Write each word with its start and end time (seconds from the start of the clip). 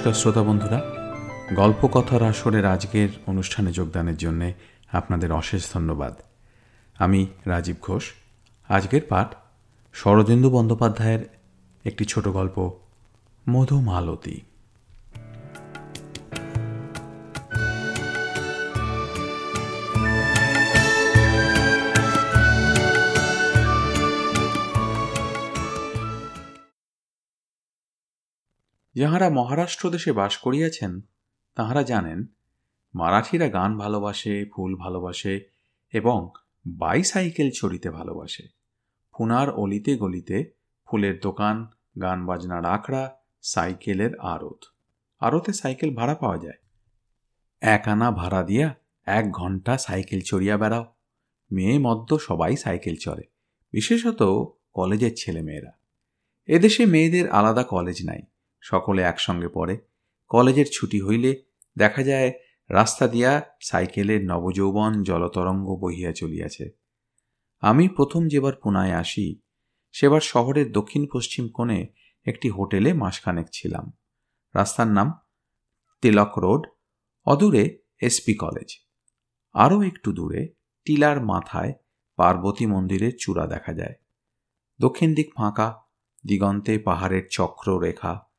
নমস্কার 0.00 0.20
শ্রোতা 0.20 0.42
বন্ধুরা। 0.42 0.82
গল্পকথার 1.56 2.22
আসরের 2.22 2.64
আজকের 2.64 3.08
অনুষ্ঠানে 3.26 3.72
যোগদানের 3.72 4.16
জন্যে 4.16 4.52
আপনাদের 4.92 5.32
অশেষ 5.32 5.72
ধন্যবাদ। 5.74 6.14
আমি 6.98 7.26
রাজীব 7.46 7.76
ঘোষ। 7.82 8.04
আজকের 8.68 9.00
পাঠ 9.08 9.34
শরদেন্দু 9.92 10.50
বন্দ্যোপাধ্যায়ের 10.50 11.28
একটি 11.84 12.04
ছোট 12.04 12.28
গল্প, 12.28 12.72
মধুমালতী। 13.50 14.40
যাহারা 29.00 29.28
মহারাষ্ট্র 29.30 29.90
দেশে 29.90 30.12
বাস 30.12 30.36
করিয়াছেন, 30.36 31.00
তাহারা 31.54 31.82
জানেন, 31.82 32.24
মারাঠিরা 32.94 33.48
গান 33.48 33.78
ভালোবাসে, 33.78 34.34
ফুল 34.54 34.76
ভালোবাসে 34.76 35.34
এবং 35.92 36.28
বাইসাইকেল 36.66 37.50
চড়িতে 37.50 37.90
ভালোবাসে। 37.90 38.44
পুনার 39.18 39.50
অলিতে 39.50 39.96
গলিতে 39.96 40.38
ফুলের 40.88 41.20
দোকান, 41.22 41.66
গান 42.00 42.26
বাজনার 42.26 42.64
আখড়া, 42.64 43.16
সাইকেলের 43.42 44.18
আড়ত। 44.18 44.60
আড়তে 45.20 45.52
সাইকেল 45.52 45.94
ভাড়া 45.94 46.14
পাওয়া 46.14 46.38
যায়। 46.38 46.60
এক 47.60 47.88
আনা 47.88 48.10
ভাড়া 48.10 48.42
দিয়া 48.42 48.74
এক 49.06 49.30
ঘণ্টা 49.30 49.78
সাইকেল 49.78 50.20
চড়িয়া 50.20 50.56
বেড়াও। 50.56 50.84
মেয়ে, 51.52 51.78
মদ্য 51.78 52.18
সবাই 52.18 52.56
সাইকেল 52.56 52.96
চড়ে, 52.96 53.22
বিশেষত 53.72 54.20
কলেজের 54.72 55.12
ছেলেমেয়েরা। 55.16 55.72
এদেশে 56.46 56.86
মেয়েদের 56.86 57.30
আলাদা 57.30 57.62
কলেজ 57.62 57.98
নাই। 58.06 58.22
সকলে 58.60 59.02
একসঙ্গে 59.02 59.48
পড়ে। 59.48 59.78
কলেজের 60.28 60.66
ছুটি 60.72 61.00
হইলে 61.00 61.42
দেখা 61.78 62.02
যায় 62.02 62.32
রাস্তা 62.70 63.08
দিয়া 63.08 63.42
সাইকেলের 63.60 64.24
নবযৌবন 64.24 65.02
জলতরঙ্গ 65.02 65.76
বহিয়া 65.76 66.12
চলিয়াছে। 66.12 66.70
আমি 67.60 67.88
প্রথম 67.88 68.28
যেবার 68.28 68.52
পুনায় 68.54 68.92
আসি, 68.92 69.40
সেবার 69.92 70.20
শহরের 70.20 70.72
দক্ষিণ 70.72 71.06
পশ্চিম 71.12 71.48
কোণে 71.48 71.86
একটি 72.26 72.50
হোটেলে 72.50 72.92
মাসখানেক 72.92 73.46
ছিলাম। 73.52 73.92
রাস্তার 74.54 74.86
নাম 74.86 75.12
তিলক 76.00 76.38
রোড, 76.38 76.66
অদূরে 77.26 77.78
এসপি 78.00 78.34
কলেজ। 78.34 78.78
আরও 79.52 79.82
একটু 79.82 80.12
দূরে 80.12 80.54
টিলার 80.84 81.24
মাথায় 81.24 81.72
পার্বতী 82.16 82.66
মন্দিরের 82.66 83.12
চূড়া 83.20 83.46
দেখা 83.46 83.72
যায়। 83.72 83.94
দক্ষিণ 84.80 85.14
দিক 85.14 85.34
ফাঁকা, 85.36 85.82
দিগন্তে 86.26 86.78
পাহাড়ের 86.78 87.22
চক্র 87.30 87.78
রেখা 87.78 88.29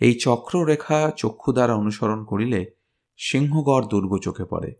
এই 0.00 0.14
চক্ররেখা 0.14 1.10
চক্ষু 1.16 1.52
দ্বারা 1.52 1.74
অনুসরণ 1.74 2.24
করিলে 2.24 2.70
সিংহগড় 3.16 3.86
দুর্গ 3.86 4.18
চোখে 4.18 4.44
পড়ে। 4.44 4.74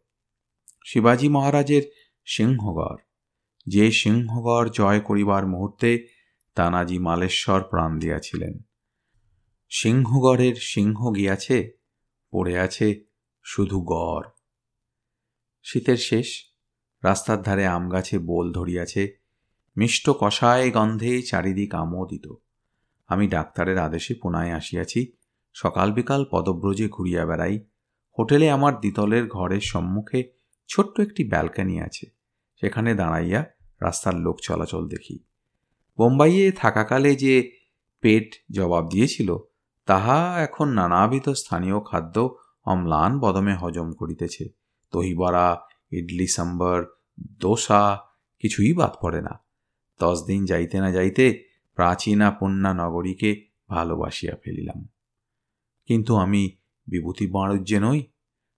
শিবাজী 0.84 1.28
মহারাজের 1.28 1.82
সিংহগড়, 2.24 2.96
যে 3.66 3.90
সিংহগড় 3.90 4.70
জয় 4.70 5.00
করিবার 5.00 5.46
মুহূর্তে 5.46 6.08
তানাজি 6.54 6.98
মালেশ্বর 6.98 7.62
প্রাণ 7.62 7.98
দিয়াছিলেন। 7.98 8.58
সিংহগড়ের 9.70 10.54
সিংহ 10.54 11.10
গিয়াছে, 11.10 11.72
পড়ে 12.30 12.58
আছে 12.58 13.04
শুধু 13.42 13.80
গড়। 13.80 14.28
শীতের 15.62 15.96
শেষ, 15.96 16.28
রাস্তার 17.02 17.42
ধারে 17.42 17.66
আম 17.66 17.88
গাছে 17.88 18.18
বোল 18.18 18.52
ধরিয়াছে, 18.52 19.16
মিষ্ট 19.76 20.10
কষায় 20.10 20.70
গন্ধে 20.70 21.22
চারিদিক 21.22 21.74
আমোদিত। 21.74 22.32
আমি 23.08 23.28
ডাক্তারের 23.28 23.78
আদেশে 23.78 24.14
পুনায় 24.14 24.52
আসিয়াছি। 24.52 25.12
সকাল 25.52 25.92
বিকাল 25.92 26.24
পদব্রজে 26.30 26.88
ঘুরিয়া 26.88 27.26
বেড়াই। 27.26 27.58
হোটেলে 28.18 28.50
আমার 28.50 28.80
দ্বিতলের 28.80 29.26
ঘরের 29.28 29.60
সম্মুখে 29.60 30.32
ছোট্ট 30.68 31.00
একটি 31.00 31.24
ব্যালকানি 31.24 31.80
আছে। 31.80 32.06
সেখানে 32.60 32.94
দাঁড়াইয়া 32.94 33.44
রাস্তার 33.80 34.14
লোক 34.14 34.38
চলাচল 34.42 34.88
দেখি। 34.88 35.18
বোম্বাইয়ে 35.98 36.52
থাকাকালে 36.52 37.16
যে 37.16 37.52
পেট 38.00 38.30
জবাব 38.50 38.88
দিয়েছিল, 38.88 39.36
তাহা 39.86 40.42
এখন 40.42 40.68
নানাবিধ 40.68 41.28
স্থানীয় 41.28 41.80
খাদ্য 41.80 42.36
অম্লান 42.64 43.18
বদমে 43.18 43.54
হজম 43.54 43.92
করিতেছে। 43.92 44.48
দহিবড়া, 44.92 45.60
ইডলি 45.90 46.26
সাম্বর, 46.26 46.84
দোসা 47.40 48.00
কিছুই 48.38 48.72
বাদ 48.72 48.92
পড়ে 49.00 49.20
না। 49.20 49.40
দশ 50.00 50.24
দিন 50.26 50.44
যাইতে 50.44 50.80
না 50.80 50.92
যাইতে 50.92 51.45
প্রাচীনা 51.76 52.30
পণ্যা 52.30 52.74
নগরীকে 52.74 53.46
ভালোবাসিয়া 53.68 54.36
ফেলিলাম। 54.44 54.88
কিন্তু 55.86 56.16
আমি 56.16 56.56
বিভূতি 56.86 57.26
বাণুজ্যে 57.26 57.80
নই, 57.80 58.06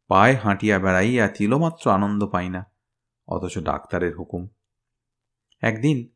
পায়ে 0.07 0.37
হাঁটিয়া 0.37 0.79
বেড়াইয়া 0.79 1.29
তিলমাত্র 1.29 1.91
আনন্দ 1.91 2.27
পাই 2.27 2.49
না, 2.49 2.65
অথচ 3.29 3.59
ডাক্তারের 3.59 4.17
হুকুম। 4.17 4.49
একদিন 5.61 6.09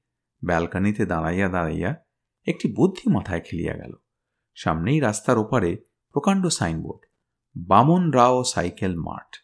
ব্যালকানিতে 0.45 1.07
দাঁড়াইয়া 1.07 1.49
দাঁড়াইয়া 1.49 2.05
একটি 2.47 2.73
বুদ্ধি 2.73 3.11
মাথায় 3.11 3.41
খেলিয়া 3.41 3.75
গেল। 3.75 3.93
সামনেই 4.55 5.01
রাস্তার 5.01 5.39
ওপারে 5.39 5.77
প্রকাণ্ড 6.13 6.47
সাইনবোর্ড, 6.47 7.07
বামন 7.57 8.11
রাও 8.11 8.45
সাইকেল 8.45 8.95
মাঠ 8.97 9.37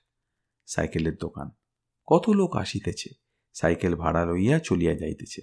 সাইকেলের 0.67 1.17
দোকান। 1.21 1.51
কত 2.07 2.29
লোক 2.29 2.57
আসিতেছে, 2.57 3.11
সাইকেল 3.55 3.95
ভাড়া 3.97 4.25
লইয়া 4.25 4.59
চলিয়া 4.59 4.95
যাইতেছে। 4.95 5.43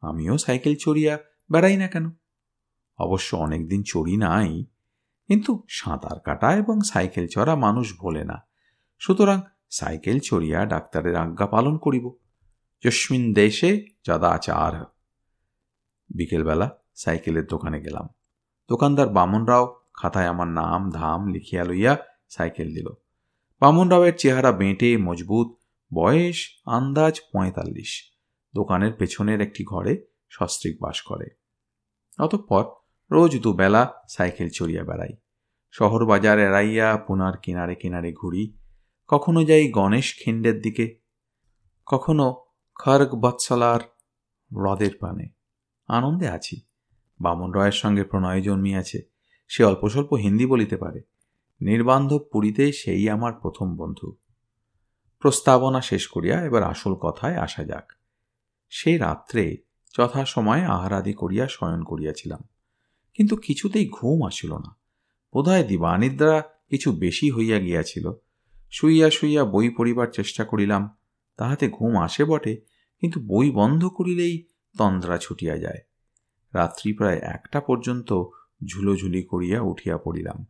আমিও 0.00 0.38
সাইকেল 0.38 0.74
চড়িয়া 0.74 1.18
বেড়াই 1.52 1.76
না 1.76 1.88
কেন? 1.88 2.10
অবশ্য 2.98 3.36
অনেকদিন 3.36 3.82
চড়ি 3.82 4.16
নাই, 4.16 4.64
কিন্তু 5.28 5.62
সাঁতার 5.68 6.20
কাটা 6.20 6.56
এবং 6.56 6.80
সাইকেল 6.80 7.26
চড়া 7.26 7.56
মানুষ 7.56 7.98
ভোলে 7.98 8.24
না। 8.24 8.46
সুতরাং 8.98 9.40
সাইকেল 9.70 10.18
চড়িয়া 10.18 10.66
ডাক্তারের 10.66 11.16
আজ্ঞা 11.16 11.46
পালন 11.46 11.78
করিব। 11.78 12.10
যস্মিন 12.84 13.32
দেশে 13.32 13.86
যদাচার 14.06 14.84
বিকেলবেলা 16.10 16.78
সাইকেলের 16.94 17.46
দোকানে 17.46 17.80
গেলাম। 17.80 18.08
দোকানদার 18.68 19.08
বামনরাও 19.08 19.80
খাতায় 19.94 20.26
আমার 20.26 20.48
নাম, 20.48 20.90
ধাম 20.90 21.26
লিখিয়া 21.26 21.64
লইয়া 21.64 21.96
সাইকেল 22.28 22.68
দিল। 22.74 22.88
বামনরাওয়ের 23.60 24.16
চেহারা 24.16 24.52
বেঁটে 24.52 24.96
মজবুত, 24.96 25.48
বয়স 25.94 26.38
আন্দাজ 26.66 27.20
পঁয়তাল্লিশ। 27.32 28.12
দোকানের 28.54 28.92
পেছনের 28.92 29.40
একটি 29.40 29.64
ঘরে 29.64 29.92
সস্ত্রিক 30.38 30.82
বাস 30.82 31.02
করে। 31.02 31.26
অতঃপর 32.18 32.64
রোজ 33.10 33.42
দুবেলা 33.42 34.02
সাইকেল 34.08 34.48
চড়িয়া 34.48 34.84
বেড়াই। 34.84 35.16
শহর 35.70 36.06
বাজার 36.06 36.38
এড়াইয়া 36.38 36.96
পুনার 36.96 37.36
কিনারে 37.36 37.74
কিনারে 37.74 38.12
ঘুরি। 38.12 38.56
কখনো 39.08 39.44
যাই 39.44 39.68
গণেশ 39.68 40.14
খিন্ডের 40.24 40.60
দিকে, 40.60 40.98
কখনো 41.86 42.44
খর্গ 42.74 43.14
বৎসলার 43.14 43.80
হ্রদের 44.52 44.90
পানে। 45.00 45.28
আনন্দে 45.86 46.28
আছি। 46.28 46.60
বামন 47.20 47.52
রয়ের 47.52 47.72
সঙ্গে 47.72 48.04
প্রণয় 48.04 48.42
জন্মিয়াছে। 48.42 49.02
সে 49.48 49.64
অল্প 49.64 49.88
স্বল্প 49.88 50.12
হিন্দি 50.12 50.46
বলিতে 50.46 50.76
পারে। 50.76 51.02
নির্বান্ধব 51.60 52.18
পুরীতে 52.32 52.72
সেই 52.72 53.10
আমার 53.10 53.32
প্রথম 53.32 53.76
বন্ধু। 53.76 54.16
প্রস্তাবনা 55.18 55.80
শেষ 55.80 56.08
করিয়া 56.08 56.44
এবার 56.44 56.62
আসল 56.62 56.94
কথায় 56.94 57.36
আসা 57.36 57.64
যাক। 57.64 57.92
সেই 58.70 58.98
রাত্রে 58.98 59.65
যথাসময়ে 59.98 60.64
আহারাদি 60.64 61.12
করিয়া 61.12 61.48
শয়ন 61.50 61.84
করিয়াছিলাম। 61.84 62.44
কিন্তু 63.14 63.36
কিছুতেই 63.36 63.88
ঘুম 63.88 64.26
আসিল 64.26 64.52
না। 64.52 64.76
বোধহয় 65.34 65.64
দিবানিদ্রা 65.64 66.42
কিছু 66.70 66.92
বেশি 66.92 67.30
হইয়া 67.30 67.58
গিয়াছিল। 67.58 68.12
শুইয়া 68.70 69.10
শুইয়া 69.10 69.44
বই 69.44 69.70
পড়িবার 69.70 70.06
চেষ্টা 70.06 70.44
করিলাম, 70.44 70.96
তাহাতে 71.36 71.68
ঘুম 71.68 71.96
আসে 71.96 72.24
বটে, 72.24 72.60
কিন্তু 73.00 73.20
বই 73.20 73.50
বন্ধ 73.50 73.84
করিলেই 73.84 74.46
তন্দ্রা 74.78 75.18
ছুটিয়া 75.18 75.58
যায়। 75.58 75.78
রাত্রি 76.54 76.92
প্রায় 76.92 77.18
একটা 77.18 77.60
পর্যন্ত 77.60 78.12
ঝুলোঝুলি 78.64 79.22
করিয়া 79.22 79.60
উঠিয়া 79.60 79.98
পড়িলাম। 79.98 80.46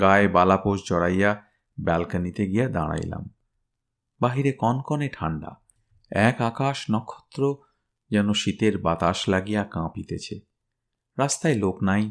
গায়ে 0.00 0.28
বালাপোষ 0.28 0.80
জড়াইয়া 0.88 1.42
ব্যালকানিতে 1.80 2.46
গিয়া 2.46 2.68
দাঁড়াইলাম। 2.68 3.30
বাহিরে 4.20 4.52
কনকনে 4.52 5.08
ঠান্ডা 5.08 5.60
এক 6.10 6.40
আকাশ 6.40 6.86
নক্ষত্র 6.90 7.56
যেন 8.10 8.32
শীতের 8.32 8.78
বাতাস 8.78 9.28
লাগিয়া 9.28 9.64
কাঁপিতেছে। 9.64 10.40
রাস্তায় 11.18 11.54
লোক 11.54 11.82
নাই, 11.82 12.04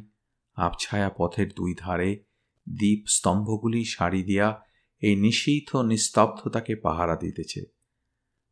আবছায়া 0.56 1.10
পথের 1.18 1.50
দুই 1.56 1.76
ধারে 1.78 2.24
দ্বীপ 2.70 3.02
স্তম্ভগুলি 3.08 3.86
সারি 3.86 4.24
দিয়া 4.24 4.62
এই 5.02 5.16
নিশীথ 5.16 5.76
নিস্তব্ধতাকে 5.76 6.76
পাহারা 6.76 7.16
দিতেছে। 7.16 7.62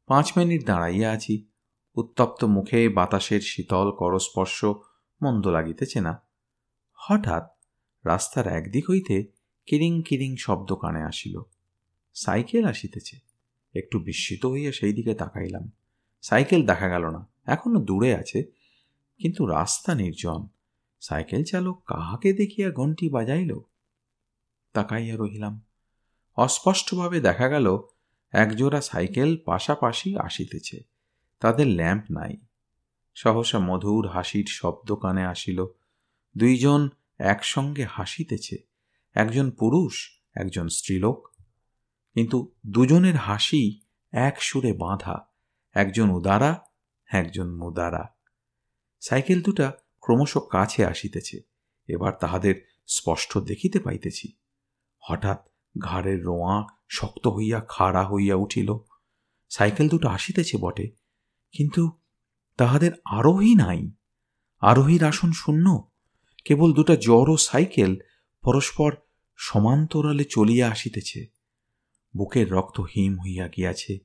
পাঁচ 0.05 0.37
মিনিট 0.37 0.65
দাঁড়াইয়া 0.65 1.11
আছি, 1.11 1.47
উত্তপ্ত 1.95 2.43
মুখে 2.45 2.89
বাতাসের 2.89 3.41
শীতল 3.41 3.91
করস্পর্শ 3.91 4.65
মন্দ 5.21 5.47
লাগিতেছে 5.47 6.01
না। 6.01 6.13
হঠাৎ 6.93 7.45
রাস্তার 8.05 8.47
একদিক 8.47 8.89
হইতে 8.89 9.15
কিরিং 9.65 10.01
কিরিং 10.01 10.35
শব্দ 10.35 10.73
কানে 10.73 11.01
আসিল। 11.03 11.35
সাইকেল 12.13 12.65
আসিতেছে, 12.65 13.15
একটু 13.75 13.99
বিস্মিত 13.99 14.45
হইয়া 14.45 14.71
সেই 14.71 14.93
দিকে 14.93 15.13
তাকাইলাম। 15.13 15.71
সাইকেল 16.25 16.65
দেখা 16.65 16.87
গেল 16.89 17.05
না, 17.09 17.21
এখনও 17.45 17.79
দূরে 17.79 18.15
আছে। 18.15 18.39
কিন্তু 19.17 19.45
রাস্তা 19.45 19.95
নির্জন, 19.95 20.47
সাইকেল 20.99 21.43
চালক 21.43 21.83
কাহাকে 21.85 22.33
দেখিয়া 22.33 22.71
ঘন্টি 22.71 23.09
বাজাইল? 23.09 23.59
তাকাইয়া 24.73 25.15
রহিলাম। 25.17 25.61
অস্পষ্টভাবে 26.37 27.19
দেখা 27.19 27.47
গেল, 27.49 27.67
একজোড়া 28.31 28.81
সাইকেল 28.81 29.37
পাশাপাশি 29.45 30.17
আসিতেছে, 30.17 30.77
তাদের 31.39 31.67
ল্যাম্প 31.67 32.05
নাই। 32.11 32.37
সহসা 33.15 33.59
মধুর 33.59 34.07
হাসির 34.07 34.47
শব্দ 34.49 34.95
কানে 34.95 35.25
আসিল, 35.25 35.59
দুইজন 36.37 36.89
একসঙ্গে 37.17 37.85
হাসিতেছে, 37.85 38.57
একজন 39.13 39.51
পুরুষ, 39.51 39.95
একজন 40.35 40.67
স্ত্রীলোক। 40.67 41.19
কিন্তু 42.13 42.37
দুজনের 42.67 43.15
হাসি 43.15 43.63
এক 44.11 44.35
সুরে 44.41 44.73
বাঁধা 44.73 45.34
একজন 45.75 46.09
উদারা, 46.09 46.65
একজন 47.09 47.55
মুদারা। 47.55 48.15
সাইকেল 48.99 49.41
দুটা 49.41 49.71
ক্রমশ 49.99 50.37
কাছে 50.37 50.85
আসিতেছে, 50.85 51.37
এবার 51.87 52.13
তাহাদের 52.19 52.55
স্পষ্ট 52.87 53.37
দেখিতে 53.37 53.79
পাইতেছি। 53.79 54.27
হঠাৎ 54.99 55.49
ঘাড়ের 55.81 56.23
রোঁয়া 56.23 56.67
শক্ত 56.89 57.27
হইয়া 57.27 57.59
খাড়া 57.67 58.05
হইয়া 58.05 58.35
উঠিল। 58.35 58.77
সাইকেল 59.49 59.89
দুটো 59.89 60.07
আসিতেছে 60.07 60.57
বটে, 60.57 60.91
কিন্তু 61.51 61.99
তাহাদের 62.57 62.91
আরোহী 63.05 63.55
নাই। 63.55 63.91
আরোহীর 64.59 65.03
আসন 65.03 65.31
শূন্য, 65.31 65.91
কেবল 66.45 66.73
দুটা 66.73 66.95
জড় 66.95 67.37
সাইকেল 67.37 67.99
পরস্পর 68.43 68.91
সমান্তরালে 69.35 70.23
চলিয়া 70.23 70.69
আসিতেছে। 70.69 71.27
বুকের 72.17 72.51
রক্ত 72.51 72.79
হিম 72.79 73.13
হইয়া 73.19 73.47
গিয়াছে। 73.47 74.04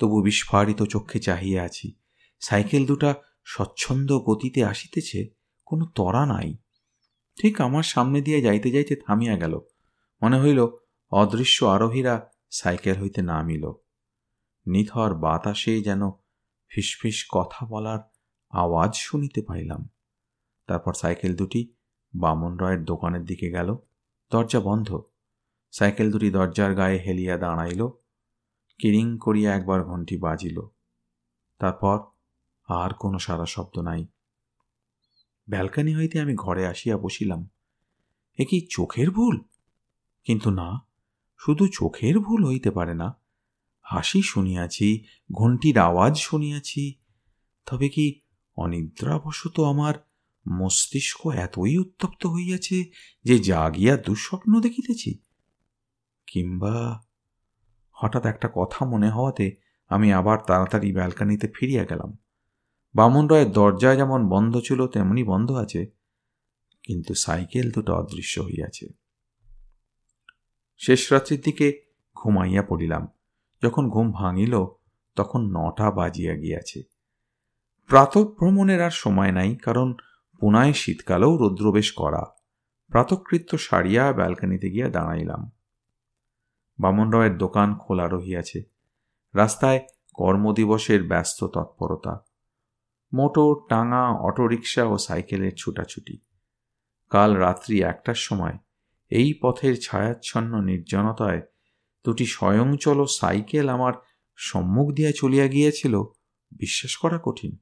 তবু 0.00 0.22
বিস্ফারিত 0.22 0.82
চক্ষে 0.82 1.18
চাহিয়া 1.18 1.64
আছি। 1.64 1.94
সাইকেল 2.40 2.86
দুটা 2.86 3.14
স্বচ্ছন্দ 3.44 4.18
গতিতে 4.18 4.64
আসিতেছে, 4.64 5.28
কোনো 5.66 5.84
তরা 5.94 6.26
নাই। 6.26 6.56
ঠিক 7.40 7.60
আমার 7.60 7.82
সামনে 7.82 8.20
দিয়ে 8.20 8.42
যাইতে 8.42 8.70
যাইতে 8.70 8.96
থামিয়া 8.96 9.36
গেল। 9.36 9.60
মনে 10.22 10.40
হইল, 10.40 10.66
অদৃশ্য 11.10 11.64
আরোহীরা 11.64 12.30
সাইকেল 12.50 13.00
হইতে 13.00 13.22
নামিল। 13.22 13.72
নিথর 14.66 15.14
বাতাসে 15.14 15.80
যেন 15.80 16.10
ফিসফিস 16.68 17.26
কথা 17.30 17.66
বলার 17.66 17.98
আওয়াজ 18.50 18.94
শুনিতে 18.94 19.42
পাইলাম। 19.42 19.88
তারপর 20.66 20.92
সাইকেল 20.94 21.36
দুটি 21.36 21.74
বামন 22.14 22.56
রয়ের 22.56 22.84
দোকানের 22.84 23.24
দিকে 23.24 23.50
গেল। 23.50 23.76
দরজা 24.30 24.60
বন্ধ। 24.60 25.02
সাইকেল 25.72 26.12
দুটি 26.12 26.30
দরজার 26.30 26.74
গায়ে 26.74 26.98
হেলিয়া 26.98 27.36
দাঁড়াইল। 27.36 27.88
কিরিং 28.80 29.18
করিয়া 29.18 29.54
একবার 29.54 29.84
ঘন্টি 29.84 30.16
বাজিল। 30.16 30.60
তারপর 31.58 31.98
আর 32.66 32.94
কোনো 32.94 33.18
সারা 33.18 33.46
শব্দ 33.46 33.78
নাই। 33.78 34.06
ব্যালকানি 35.48 35.96
হইতে 35.96 36.20
আমি 36.20 36.34
ঘরে 36.34 36.66
আসিয়া 36.66 36.98
বসিলাম। 36.98 37.48
এ 38.38 38.44
কি 38.44 38.66
চোখের 38.70 39.10
ভুল? 39.10 39.40
কিন্তু 40.24 40.50
না, 40.50 40.86
শুধু 41.38 41.68
চোখের 41.72 42.18
ভুল 42.18 42.46
হইতে 42.46 42.70
পারে 42.70 42.94
না। 42.94 43.14
হাসি 43.82 44.22
শুনিয়াছি, 44.22 45.04
ঘণ্টির 45.32 45.78
আওয়াজ 45.78 46.16
শুনিয়াছি। 46.16 46.94
তবে 47.66 47.88
কি 47.88 48.20
অনিদ্রাবশত 48.56 49.60
আমার 49.60 49.94
মস্তিষ্ক 50.48 51.26
এতই 51.26 51.78
উত্তপ্ত 51.78 52.26
হইয়াছে 52.26 52.84
যে 53.24 53.38
জাগিয়া 53.38 53.96
দুঃস্বপ্ন 53.96 54.60
দেখিতেছি? 54.60 55.18
কিংবা 56.26 57.04
হঠাৎ 58.00 58.24
একটা 58.26 58.48
কথা 58.54 58.84
মনে 58.84 59.10
হওয়াতে 59.10 59.46
আমি 59.88 60.12
আবার 60.12 60.38
তাড়াতাড়ি 60.46 60.92
ব্যালকানিতে 60.92 61.46
ফিরিয়া 61.56 61.84
গেলাম। 61.84 62.10
বামন 62.94 63.26
রায়ের 63.26 63.50
দরজা 63.52 63.94
যেমন 63.94 64.28
বন্ধ 64.28 64.60
ছিল, 64.60 64.86
তেমনি 64.86 65.22
বন্ধ 65.24 65.52
আছে, 65.52 65.86
কিন্তু 66.82 67.14
সাইকেল 67.14 67.70
দুটো 67.70 67.94
অদৃশ্য 67.94 68.40
হইয়াছে। 68.40 68.86
শেষ 70.78 71.12
রাত্রির 71.12 71.40
দিকে 71.44 71.66
ঘুমাইয়া 72.16 72.62
পড়িলাম। 72.62 73.08
যখন 73.62 73.88
ঘুম 73.88 74.12
ভাঙিল, 74.12 74.54
তখন 75.16 75.40
নটা 75.56 75.90
বাজিয়া 75.90 76.34
গিয়াছে। 76.34 76.82
প্রাতভ্রমণের 77.88 78.82
আর 78.82 78.94
সময় 79.04 79.32
নাই, 79.32 79.56
কারণ 79.56 79.94
পুনায় 80.40 80.72
শীতকালেও 80.72 81.36
রৌদ্রবেশ 81.36 81.92
করা। 81.92 82.22
প্রাতকৃত্য 82.88 83.58
সারিয়া 83.58 84.12
ব্যালকানিতে 84.12 84.70
গিয়া 84.70 84.88
দাঁড়াইলাম। 84.88 85.42
বামন 86.80 87.10
রায়ের 87.10 87.38
দোকান 87.38 87.74
খোলা 87.74 88.08
রহিয়াছে। 88.08 88.62
রাস্তায় 89.34 89.80
কর্মদিবসের 90.14 91.02
ব্যস্ত 91.02 91.44
তৎপরতা। 91.44 92.24
মোটর 93.12 93.54
টাঙা, 93.68 94.08
অটোরিকশা 94.08 94.84
ও 94.84 94.98
সাইকেলের 94.98 95.52
ছুটাছুটি। 95.56 96.18
কাল 97.10 97.36
রাত্রি 97.36 97.82
একটার 97.82 98.14
সময় 98.14 98.58
এই 99.10 99.34
পথের 99.42 99.80
ছায়াচ্ছন্ন 99.80 100.60
নির্জনতায় 100.60 101.42
দুটি 102.04 102.26
স্বয়ংচল 102.26 103.06
সাইকেল 103.06 103.68
আমার 103.68 103.92
সম্মুখ 104.36 104.92
দিয়ে 104.92 105.12
চলিয়া 105.12 105.46
গিয়েছিল 105.46 106.02
বিশ্বাস 106.52 106.96
করা 106.96 107.18
কঠিন। 107.22 107.56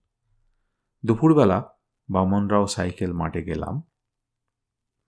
দুপুরবেলা 1.05 1.69
বামনরাও 2.11 2.67
সাইকেল 2.67 3.13
মাঠে 3.13 3.43
গেলাম। 3.43 3.83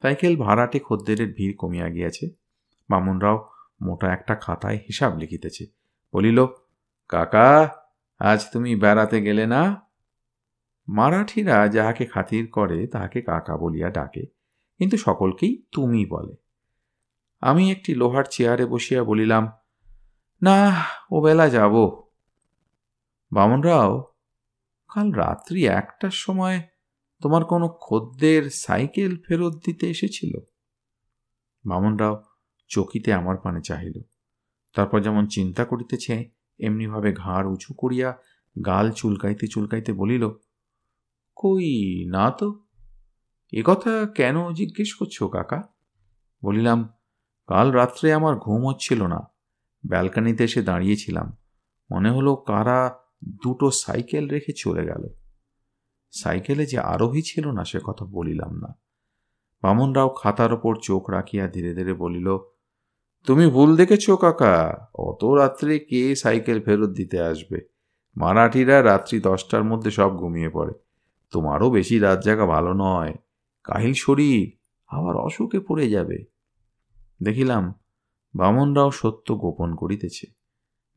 সাইকেল 0.02 0.36
ভাড়াটে 0.36 0.78
খদ্দেরের 0.78 1.34
ভিড় 1.34 1.54
কমিয়া 1.58 1.88
গিয়াছে। 1.88 2.30
বামনরাও 2.88 3.48
মোটা 3.82 4.12
একটা 4.12 4.34
খাতায় 4.34 4.76
হিসাব 4.76 5.16
লিখিতেছে। 5.16 5.66
বলিল, 6.12 6.46
কাকা, 7.08 7.70
আজ 8.18 8.46
তুমি 8.52 8.76
বেড়াতে 8.76 9.22
গেলে 9.22 9.46
না? 9.46 9.86
মারাঠিরা 10.88 11.68
যাহাকে 11.68 12.06
খাতির 12.06 12.48
করে, 12.48 12.86
তাহাকে 12.86 13.22
কাকা 13.22 13.56
বলিয়া 13.56 13.90
ডাকে, 13.90 14.26
কিন্তু 14.78 14.96
সকলকেই 14.96 15.62
তুমি 15.72 16.06
বলে। 16.06 16.36
আমি 17.40 17.72
একটি 17.72 17.94
লোহার 17.94 18.24
চেয়ারে 18.30 18.66
বসিয়া 18.66 19.04
বলিলাম, 19.04 19.52
না 20.42 20.84
ও 21.10 21.20
বেলা 21.20 21.48
যাব। 21.48 22.02
বামনরাও, 23.32 24.12
কাল 24.88 25.12
রাত্রি 25.12 25.66
একটার 25.66 26.10
সময় 26.10 26.62
তোমার 27.22 27.44
কোনো 27.44 27.78
খদ্দের 27.80 28.50
সাইকেল 28.50 29.16
ফেরত 29.28 29.54
দিতে 29.66 29.90
এসেছিল? 29.90 30.38
বামনরাও 31.66 32.22
চকিতে 32.70 33.12
আমার 33.12 33.36
পানে 33.36 33.60
চাহিল। 33.60 34.02
তারপর 34.74 35.00
যেমন 35.00 35.26
চিন্তা 35.26 35.64
করিতেছে, 35.64 36.30
এমনিভাবে 36.60 37.12
ঘাড় 37.12 37.48
উঁচু 37.48 37.74
করিয়া 37.74 38.18
গাল 38.66 38.90
চুলকাইতে 38.90 39.46
চুলকাইতে 39.46 39.92
বলিল, 39.92 40.28
কই 41.36 41.68
না 42.08 42.30
তো, 42.30 42.64
এ 43.52 43.62
কথা 43.64 44.06
কেন 44.06 44.52
জিজ্ঞেস 44.52 44.94
করছ 44.94 45.22
কাকা? 45.22 45.68
বলিলাম, 46.44 46.88
কাল 47.46 47.70
রাত্রে 47.70 48.12
আমার 48.12 48.36
ঘুম 48.36 48.66
হচ্ছিল 48.66 49.06
না। 49.06 49.20
ব্যালকানিতে 49.86 50.44
এসে 50.44 50.62
দাঁড়িয়েছিলাম। 50.62 51.36
মনে 51.90 52.10
হলো 52.10 52.36
কারা 52.36 52.98
দুটো 53.24 53.70
সাইকেল 53.70 54.28
রেখে 54.28 54.52
চলে 54.56 54.84
গেল। 54.86 55.08
সাইকেলে 56.10 56.66
যে 56.66 56.78
আরোহী 56.78 57.22
ছিল 57.22 57.50
না 57.50 57.64
সে 57.64 57.80
কথা 57.84 58.04
বলিলাম 58.04 58.52
না। 58.56 58.78
বামনরাও 59.62 60.08
খাতার 60.08 60.52
ওপর 60.52 60.76
চোখ 60.82 61.10
রাখিয়া 61.10 61.48
ধীরে 61.48 61.74
ধীরে 61.74 61.94
বলিল 61.94 62.38
তুমি 63.26 63.46
ভুল 63.46 63.76
দেখেছ, 63.76 64.10
কাকা। 64.10 64.86
অত 64.94 65.24
রাত্রে 65.24 65.78
কে 65.78 66.16
সাইকেল 66.16 66.62
ফেরত 66.62 66.90
দিতে 66.90 67.20
আসবে? 67.20 67.60
মারাঠিরা 68.16 68.82
রাত্রি 68.82 69.20
দশটার 69.20 69.64
মধ্যে 69.64 69.90
সব 69.90 70.16
ঘুমিয়ে 70.16 70.48
পড়ে। 70.48 70.72
তোমারও 71.30 71.70
বেশি 71.70 71.98
রাত 71.98 72.22
জাগা 72.22 72.46
ভালো 72.46 72.72
নয়। 72.72 73.14
কাহিল 73.64 73.92
শরীর, 73.92 74.58
আবার 74.86 75.16
অসুখে 75.16 75.60
পড়ে 75.60 75.90
যাবে। 75.90 76.24
দেখিলাম, 77.22 77.74
বামনরাও 78.34 78.90
সত্য 78.90 79.34
গোপন 79.34 79.74
করিতেছে। 79.74 80.26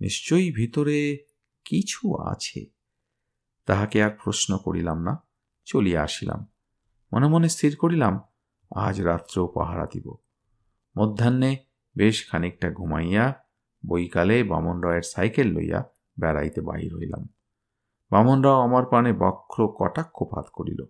নিশ্চয়ই 0.02 0.52
ভিতরে 0.52 1.18
কিছু 1.66 2.16
আছে। 2.16 2.66
তাহাকে 3.66 4.04
আর 4.04 4.12
প্রশ্ন 4.24 4.58
করিলাম 4.58 5.02
না, 5.02 5.24
চলিয়া 5.66 6.04
আসিলাম। 6.04 6.48
মনে 7.14 7.28
মনে 7.28 7.50
স্থির 7.50 7.76
করিলাম, 7.76 8.20
আজ 8.76 9.02
রাত্রেও 9.02 9.48
পাহারা 9.48 9.86
দিব। 9.86 10.16
মধ্যাহ্নে 10.98 11.73
বেশ 11.98 12.30
খানিকটা 12.30 12.72
ঘুমাইয়া 12.72 13.34
বৈকালে 13.88 14.44
বামন 14.44 14.82
রায়ের 14.82 15.02
সাইকেল 15.02 15.48
লইয়া 15.48 15.84
বেড়াইতে 16.20 16.62
বাহির 16.62 16.96
হইলাম। 16.96 17.30
বামনরাও 18.12 18.62
আমার 18.62 18.86
পানে 18.86 19.14
বক্র 19.14 19.68
কটাক্ষপাত 19.68 20.46
করিল। 20.54 20.86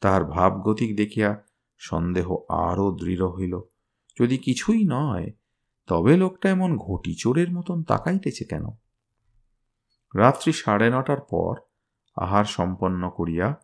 তাহার 0.00 0.24
ভাবগতিক 0.24 0.96
দেখিয়া 0.96 1.44
সন্দেহ 1.78 2.36
আরও 2.48 2.90
দৃঢ় 2.90 3.26
হইল। 3.26 3.60
যদি 4.20 4.38
কিছুই 4.38 4.86
নয়, 4.90 5.32
তবে 5.86 6.16
লোকটা 6.16 6.48
এমন 6.48 6.76
ঘটি 6.76 7.14
চোরের 7.14 7.52
মতন 7.52 7.82
তাকাইতেছে 7.82 8.44
কেন? 8.44 8.66
রাত্রি 10.14 10.52
সাড়ে 10.52 10.90
নটার 10.90 11.20
পর 11.20 11.54
আহার 12.16 12.44
সম্পন্ন 12.44 13.10
করিয়া 13.10 13.54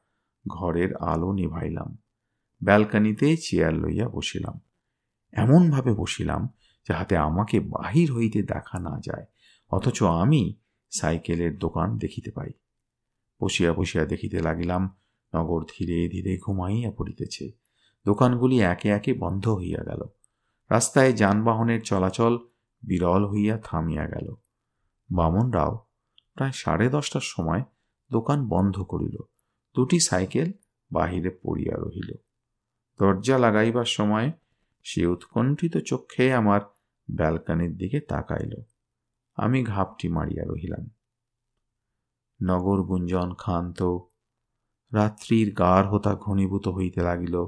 ঘরের 0.49 0.97
আলো 0.97 1.33
নিভাইলাম। 1.33 1.99
ব্যালকানিতে 2.65 3.37
চেয়ার 3.37 3.75
লইয়া 3.75 4.09
বসিলাম। 4.09 4.61
এমনভাবে 5.33 5.95
বসিলাম 5.95 6.49
যাহাতে 6.89 7.17
আমাকে 7.17 7.61
বাহির 7.61 8.13
হইতে 8.13 8.43
দেখা 8.43 8.79
না 8.79 9.01
যায়, 9.05 9.27
অথচ 9.71 10.03
আমি 10.03 10.55
সাইকেলের 10.91 11.59
দোকান 11.59 11.99
দেখিতে 11.99 12.31
পাই। 12.31 12.51
বসিয়া 13.43 13.73
বসিয়া 13.73 14.05
দেখিতে 14.05 14.41
লাগিলাম, 14.41 14.97
নগর 15.35 15.65
ধীরে 15.65 16.09
ধীরে 16.09 16.39
ঘুমাইয়া 16.39 16.91
পড়িতেছে। 16.91 17.51
দোকানগুলি 18.07 18.61
একে 18.61 18.89
একে 18.89 19.15
বন্ধ 19.15 19.49
হইয়া 19.49 19.85
গেল। 19.85 20.03
রাস্তায় 20.71 21.13
যানবাহনের 21.13 21.83
চলাচল 21.83 22.39
বিরল 22.83 23.27
হইয়া 23.27 23.59
থামিয়া 23.59 24.07
গেল। 24.07 24.35
বামনরাও 25.13 25.87
প্রায় 26.35 26.53
সাড়ে 26.53 26.89
দশটার 26.89 27.21
সময় 27.25 27.63
দোকান 28.13 28.49
বন্ধ 28.49 28.83
করিল। 28.83 29.17
দুটি 29.75 30.01
সাইকেল 30.01 30.53
বাহিরে 30.93 31.31
পড়িয়া 31.43 31.77
রহিল। 31.77 32.15
দরজা 32.99 33.39
লাগাইবার 33.39 33.85
সময় 33.85 34.33
সে 34.83 35.07
উৎকণ্ঠিত 35.07 35.77
চক্ষে 35.77 36.35
আমার 36.35 36.61
ব্যালকানির 37.11 37.77
দিকে 37.77 38.01
তাকাইল। 38.01 38.63
আমি 39.37 39.65
ঘাপটি 39.65 40.09
মারিয়া 40.09 40.45
রহিলাম। 40.45 40.91
নগর 42.43 42.83
গুঞ্জন 42.83 43.35
ক্ষান্ত, 43.35 43.83
রাত্রির 44.93 45.55
গাঢ়তা 45.55 46.15
ঘনীভূত 46.15 46.69
হইতে 46.69 47.01
লাগিল। 47.03 47.47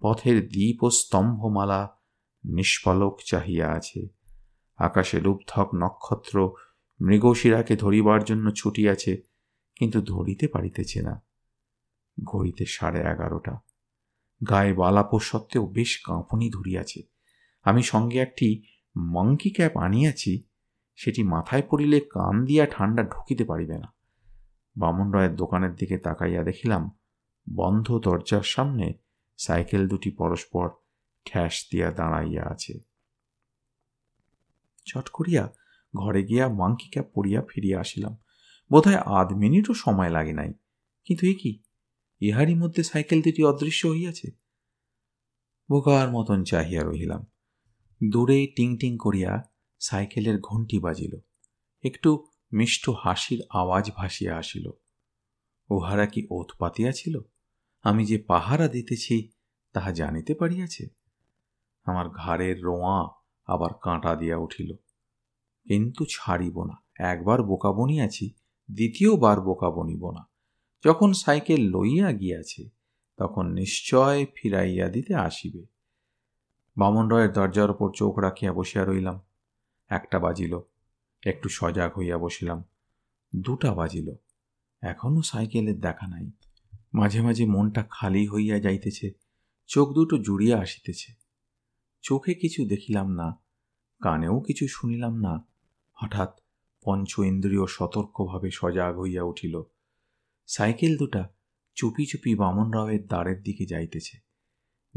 পথের 0.00 0.48
দ্বীপ 0.48 0.82
ও 0.82 0.90
স্তম্ভমালা 0.90 1.98
নিষ্পলক 2.44 3.18
চাহিয়া 3.26 3.72
আছে। 3.72 4.08
আকাশে 4.76 5.20
রূপধক 5.20 5.70
নক্ষত্র 5.74 6.50
মৃগশিরাকে 7.00 7.76
ধরিবার 7.76 8.24
জন্য 8.24 8.50
ছুটিয়াছে, 8.50 9.22
কিন্তু 9.76 10.00
ধরিতে 10.00 10.48
পারিতেছে 10.48 11.02
না। 11.02 11.22
ঘড়িতে 12.24 12.64
সাড়ে 12.66 13.00
এগারোটা। 13.00 13.58
গায়ে 14.48 14.72
বালাপো 14.72 15.18
সত্ত্বেও 15.18 15.66
বেশ 15.66 16.00
কাঁপনি 16.04 16.50
ধরিয়াছে। 16.50 17.02
আমি 17.62 17.82
সঙ্গে 17.82 18.18
একটি 18.18 18.62
মঙ্কি 18.98 19.50
ক্যাপ 19.50 19.74
আনিয়াছি, 19.76 20.32
সেটি 20.98 21.22
মাথায় 21.22 21.64
পড়িলে 21.70 22.00
কান 22.00 22.34
দিয়া 22.44 22.66
ঠান্ডা 22.66 23.02
ঢুকিতে 23.02 23.44
পারিবে 23.44 23.78
না। 23.78 23.88
বামন 24.76 25.08
রায়ের 25.12 25.34
দোকানের 25.36 25.74
দিকে 25.74 25.98
তাকাইয়া 25.98 26.42
দেখিলাম, 26.42 26.82
বন্ধ 27.54 27.86
দরজার 27.98 28.42
সামনে 28.42 28.86
সাইকেল 29.38 29.88
দুটি 29.88 30.10
পরস্পর 30.10 30.66
ঠ্যাস 31.26 31.54
দিয়া 31.70 31.90
দাঁড়াইয়া 31.90 32.42
আছে। 32.42 32.74
চট 34.86 35.08
করিয়া 35.08 35.44
ঘরে 35.94 36.22
গিয়া 36.24 36.48
মাংকি 36.48 36.88
ক্যাপ 36.90 37.06
পড়িয়া 37.14 37.42
ফিরিয়া 37.48 37.80
আসিলাম। 37.80 38.14
বোধহয় 38.70 38.96
আধ 38.96 39.28
মিনিটও 39.32 39.74
সময় 39.74 40.10
লাগে 40.10 40.32
নাই, 40.32 40.50
কিন্তু 41.04 41.26
এ 41.26 41.34
কি? 41.34 41.52
ইহারই 42.20 42.54
মধ্যে 42.54 42.82
সাইকেল 42.82 43.22
দুটি 43.22 43.44
অদৃশ্য 43.44 43.82
হইয়াছে। 43.86 44.30
বোকার 45.70 46.08
মতন 46.12 46.44
চাহিয়া 46.44 46.82
রহিলাম। 46.82 47.22
দূরে 48.04 48.46
টিং 48.56 48.76
টিং 48.76 48.96
করিয়া 48.96 49.42
সাইকেলের 49.78 50.40
ঘণ্টি 50.40 50.78
বাজিল। 50.78 51.16
একটু 51.84 52.26
মিষ্ট 52.52 52.90
হাসির 52.90 53.42
আওয়াজ 53.50 53.90
ভাসিয়া 53.96 54.36
আসিল। 54.36 54.70
ওহারা 55.70 56.06
কি 56.06 56.26
ওত 56.30 56.46
পাতিয়াছিল 56.58 57.20
আমি 57.82 58.04
যে 58.04 58.18
পাহারা 58.18 58.68
দিতেছি, 58.68 59.30
তাহা 59.72 59.92
জানিতে 59.92 60.34
পারিয়াছে? 60.34 60.88
আমার 61.84 62.08
ঘাড়ের 62.08 62.62
রোঁয়া 62.62 63.08
আবার 63.46 63.74
কাঁটা 63.74 64.16
দিয়া 64.16 64.36
উঠিল। 64.36 64.72
কিন্তু 65.64 66.04
ছাড়িব 66.10 66.64
না, 66.64 66.82
একবার 66.98 67.42
বোকা 67.42 67.72
বনিয়াছি, 67.72 68.34
দ্বিতীয়বার 68.70 69.40
বোকা 69.40 69.70
বনিব 69.70 70.10
না। 70.10 70.28
যখন 70.84 71.12
সাইকেল 71.12 71.60
লইয়া 71.60 72.12
গিয়াছে, 72.12 72.68
তখন 73.16 73.52
নিশ্চয় 73.52 74.26
ফিরাইয়া 74.34 74.88
দিতে 74.88 75.14
আসিবে। 75.14 75.77
বামন 76.78 77.08
রয়ের 77.08 77.32
দরজার 77.32 77.70
ওপর 77.70 77.90
চোখ 77.94 78.18
রাখিয়া 78.18 78.52
বসিয়া 78.52 78.84
রইলাম। 78.84 79.20
একটা 79.88 80.18
বাজিল। 80.18 80.60
একটু 81.26 81.48
সজাগ 81.48 81.98
হইয়া 81.98 82.18
বসিলাম। 82.18 82.64
দুটা 83.36 83.74
বাজিল। 83.74 84.14
এখনও 84.80 85.22
সাইকেলের 85.22 85.80
দেখা 85.80 86.06
নাই। 86.06 86.30
মাঝে 86.94 87.20
মাঝে 87.20 87.46
মনটা 87.46 87.86
খালি 87.90 88.28
হইয়া 88.28 88.58
যাইতেছে। 88.58 89.10
চোখ 89.66 89.92
দুটো 89.92 90.18
জুড়িয়া 90.18 90.60
আসিতেছে। 90.60 91.12
চোখে 92.02 92.34
কিছু 92.34 92.66
দেখিলাম 92.66 93.10
না। 93.10 93.40
কানেও 94.02 94.40
কিছু 94.40 94.66
শুনিলাম 94.68 95.14
না। 95.14 95.44
হঠাৎ 95.92 96.40
পঞ্চ 96.84 97.18
ইন্দ্রিয় 97.18 97.66
সতর্কভাবে 97.66 98.50
সজাগ 98.50 98.98
হইয়া 98.98 99.22
উঠিল। 99.22 99.62
সাইকেল 100.46 100.96
দুটা 100.96 101.28
চুপি 101.74 102.06
চুপি 102.06 102.34
বামন 102.34 102.70
রাওয়ের 102.70 103.06
দ্বারের 103.06 103.42
দিকে 103.42 103.66
যাইতেছে। 103.66 104.27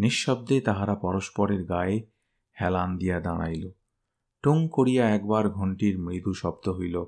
নিঃশব্দে 0.02 0.62
তাহারা 0.62 0.96
পরস্পরের 0.96 1.64
গায়ে 1.64 2.06
হেলান 2.62 2.98
দিয়া 2.98 3.20
দাঁড়াইল। 3.20 3.72
টুং 4.44 4.70
করিয়া 4.72 5.10
একবার 5.10 5.50
ঘণ্টির 5.50 6.00
মৃদু 6.00 6.34
শব্দ 6.34 6.70
হইল। 6.70 7.06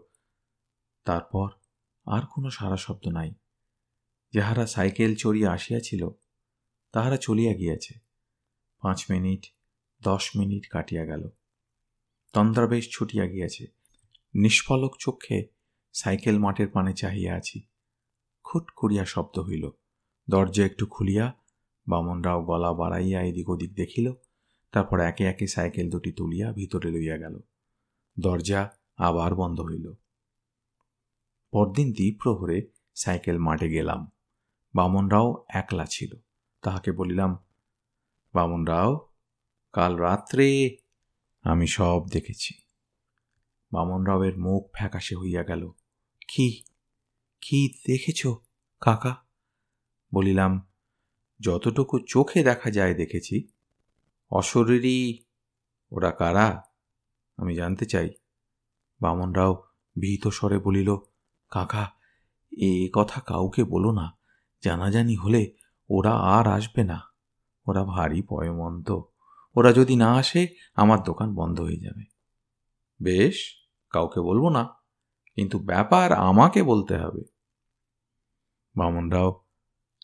তারপর 1.05 1.49
আর 2.05 2.21
কোনো 2.21 2.49
সারা 2.49 2.77
শব্দ 2.77 3.07
নাই। 3.07 3.33
যাহারা 4.33 4.65
সাইকেল 4.65 5.15
চড়িয়া 5.15 5.51
আসিয়াছিল, 5.51 6.09
তাহারা 6.91 7.17
চলিয়া 7.17 7.53
গিয়াছে। 7.53 7.93
পাঁচ 8.81 9.11
মিনিট, 9.11 9.45
দশ 10.03 10.31
মিনিট 10.35 10.67
কাটিয়া 10.69 11.05
গেল। 11.05 11.29
তন্দ্রাবেশ 12.33 12.89
ছুটিয়া 12.91 13.25
গিয়াছে। 13.25 13.67
নিষ্ফলক 14.35 14.95
চক্ষে 14.99 15.47
সাইকেল 15.93 16.39
মাঠের 16.39 16.67
পানে 16.67 16.93
চাহিয়া 16.93 17.35
আছি। 17.35 17.61
খুট 18.43 18.71
করিয়া 18.75 19.05
শব্দ 19.05 19.39
হইল। 19.39 19.69
দরজা 20.29 20.65
একটু 20.65 20.85
খুলিয়া 20.85 21.33
বামনরাও 21.87 22.39
গলা 22.43 22.71
বাড়াইয়া 22.73 23.19
এদিক 23.21 23.47
ওদিক 23.49 23.71
দেখিল, 23.73 24.07
তারপর 24.73 24.97
একে 24.99 25.23
একে 25.23 25.47
সাইকেল 25.47 25.89
দুটি 25.89 26.11
তুলিয়া 26.11 26.47
ভিতরে 26.51 26.89
লইয়া 26.91 27.17
গেল। 27.17 27.35
দরজা 28.17 28.61
আবার 28.97 29.31
বন্ধ 29.35 29.57
হইল। 29.59 29.87
পরদিন 31.53 31.87
দ্বীপ্রহরে 31.91 32.57
সাইকেল 32.95 33.37
মাঠে 33.37 33.69
গেলাম। 33.69 34.01
বামনরাও 34.73 35.45
একলা 35.49 35.85
ছিল। 35.85 36.11
তাহাকে 36.63 36.91
বলিলাম, 36.91 37.31
বামনরাও, 38.33 38.91
কাল 39.73 39.95
রাত্রে 39.95 40.47
আমি 41.43 41.67
সব 41.67 41.99
দেখেছি। 42.11 42.53
বামনরাওয়ের 43.71 44.35
মুখ 44.37 44.61
ফ্যাকাশে 44.73 45.15
হইয়া 45.15 45.43
গেল, 45.43 45.63
কি 46.27 46.47
কি 47.41 47.59
দেখেছ 47.87 48.21
কাকা? 48.81 49.13
বলিলাম 50.11 50.51
যতটুকু 51.43 51.99
চোখে 52.07 52.43
দেখা 52.43 52.71
যায় 52.71 52.93
দেখেছি 52.93 53.47
অশরীরই 54.31 55.23
ওরা 55.91 56.11
কারা? 56.11 56.63
আমি 57.37 57.55
জানতে 57.55 57.85
চাই। 57.85 58.09
বামনরাও 59.01 59.63
ভীত 59.99 60.27
স্বরে 60.27 60.59
বলিল, 60.59 60.95
কাকা, 61.49 61.91
এ 62.57 62.89
কথা 62.93 63.21
কাউকে 63.21 63.63
বলো 63.63 63.91
না। 63.91 64.17
জানাজানি 64.63 65.15
হলে 65.15 65.53
ওরা 65.89 66.11
আর 66.11 66.47
আসবে 66.47 66.83
না। 66.83 67.01
ওরা 67.67 67.83
ভারী 67.83 68.21
পয়মন্ত। 68.21 68.91
ওরা 69.55 69.73
যদি 69.73 69.95
না 69.95 70.13
আসে, 70.13 70.47
আমার 70.75 71.03
দোকান 71.03 71.35
বন্ধ 71.35 71.61
হয়ে 71.61 71.77
যাবে। 71.77 72.03
বেশ, 73.01 73.35
কাউকে 73.89 74.19
বলব 74.19 74.49
না, 74.49 74.69
কিন্তু 75.35 75.59
ব্যাপার 75.59 76.13
আমাকে 76.13 76.63
বলতে 76.63 76.97
হবে। 76.97 77.21
বামনরাও 78.75 79.42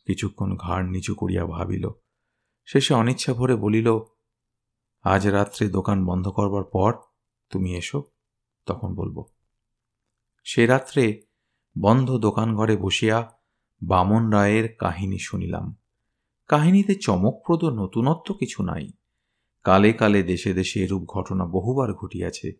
কিছুক্ষণ 0.09 0.55
ঘাড় 0.55 0.85
নিচু 0.89 1.15
করিয়া 1.15 1.45
ভাবিল। 1.45 1.89
শেষে 2.65 2.93
অনিচ্ছা 2.93 3.33
ভরে 3.33 3.55
বলিল, 3.55 3.99
আজ 5.03 5.27
রাত্রে 5.27 5.67
দোকান 5.67 6.05
বন্ধ 6.05 6.27
করবার 6.27 6.63
পর 6.63 6.93
তুমি 7.49 7.75
এসো, 7.75 8.03
তখন 8.65 8.95
বলব। 8.95 9.25
সে 10.43 10.65
রাত্রে 10.65 11.21
বন্ধ 11.81 12.17
দোকান 12.17 12.55
ঘরে 12.55 12.77
বসিয়া 12.77 13.37
বামন 13.81 14.29
রায়ের 14.29 14.75
কাহিনী 14.75 15.17
শুনিলাম। 15.17 15.75
কাহিনীতে 16.47 16.95
চমকপ্রদ 16.95 17.65
নতুনত্ব 17.65 18.33
কিছু 18.33 18.63
নাই। 18.63 18.91
কালে 19.63 19.93
কালে 19.93 20.23
দেশে 20.23 20.53
দেশে 20.53 20.83
এরূপ 20.83 21.03
ঘটনা 21.05 21.45
বহুবার 21.45 21.93
ঘটিয়াছে। 21.93 22.51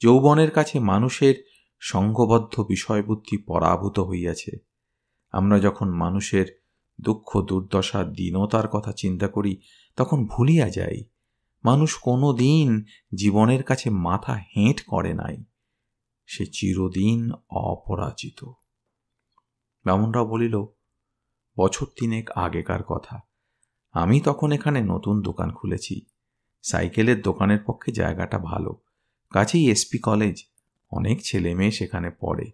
যৌবনের 0.00 0.50
কাছে 0.50 0.78
মানুষের 0.78 1.34
সংঘবদ্ধ 1.78 2.60
বিষয়বুদ্ধি 2.60 3.36
পরাভূত 3.38 4.00
হইয়াছে। 4.00 4.52
আমরা 5.32 5.60
যখন 5.60 5.88
মানুষের 5.90 6.63
দুঃখ, 7.00 7.40
দুর্দশা 7.40 8.04
দীনতার 8.04 8.68
কথা 8.68 8.92
চিন্তা 8.92 9.28
করি, 9.28 9.60
তখন 9.96 10.26
ভুলিয়া 10.26 10.70
যাই। 10.70 11.04
মানুষ 11.64 11.94
কোনো 11.94 12.32
দিন 12.32 12.84
জীবনের 13.14 13.62
কাছে 13.62 13.90
মাথা 13.90 14.34
হেঁট 14.34 14.84
করে 14.86 15.14
নাই। 15.14 15.44
সে 16.26 16.46
চিরদিন 16.46 17.30
অপরাজিত। 17.50 18.44
ব্রাহ্মণরাও 19.84 20.26
বলিল, 20.26 20.66
বছর 21.58 21.86
তিনেক 22.00 22.30
আগেকার 22.30 22.82
কথা। 22.82 23.20
আমি 23.92 24.20
তখন 24.20 24.52
এখানে 24.52 24.80
নতুন 24.80 25.22
দোকান 25.22 25.52
খুলেছি। 25.52 26.00
সাইকেলের 26.62 27.22
দোকানের 27.22 27.58
পক্ষে 27.66 27.92
জায়গাটা 27.92 28.38
ভালো। 28.38 28.76
কাছেই 29.30 29.70
এসপি 29.70 29.98
কলেজ। 29.98 30.44
অনেক 30.90 31.22
ছেলে 31.22 31.54
মেয়ে 31.54 31.70
সেখানে 31.70 32.10
পড়ে। 32.20 32.52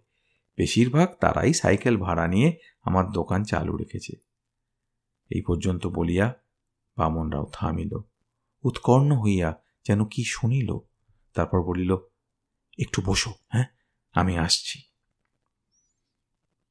বেশিরভাগ 0.57 1.13
তারাই 1.19 1.53
সাইকেল 1.53 1.97
ভাড়া 1.97 2.27
নিয়ে 2.27 2.57
আমার 2.83 3.11
দোকান 3.11 3.43
চালু 3.43 3.77
রেখেছে। 3.77 4.30
এই 5.31 5.41
পর্যন্ত 5.41 5.87
বলিয়া 5.87 6.41
বামনরাও 6.97 7.49
থামিল। 7.53 7.97
উৎকর্ণ 8.63 9.11
হইয়া 9.17 9.61
যেন 9.87 10.05
কি 10.05 10.23
শুনিল, 10.23 10.77
তারপর 11.33 11.63
বলিল, 11.63 11.97
একটু 12.79 13.01
বসো 13.05 13.33
হ্যাঁ 13.49 13.65
আমি 14.13 14.37
আসছি। 14.37 14.81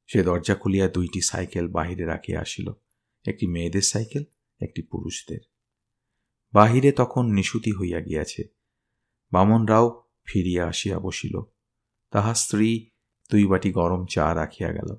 সে 0.07 0.23
দরজা 0.23 0.55
খুলিয়া 0.55 0.87
দুইটি 0.87 1.21
সাইকেল 1.21 1.67
বাহিরে 1.67 2.05
রাখিয়া 2.05 2.41
আসিল, 2.41 2.71
একটি 3.27 3.47
মেয়েদের 3.47 3.81
সাইকেল, 3.81 4.23
একটি 4.61 4.81
পুরুষদের। 4.81 5.39
বাহিরে 6.53 6.91
তখন 6.91 7.25
নিশুতি 7.25 7.71
হইয়া 7.71 8.01
গিয়াছে। 8.01 8.43
বামনরাও 9.31 10.03
ফিরিয়া 10.25 10.67
আসিয়া 10.67 10.99
বসিল। 10.99 11.41
তাহার 12.11 12.35
স্ত্রী 12.35 12.89
দুই 13.31 13.45
বাটি 13.45 13.71
গরম 13.71 14.05
চা 14.05 14.35
রাখিয়া 14.35 14.71
গেল। 14.71 14.95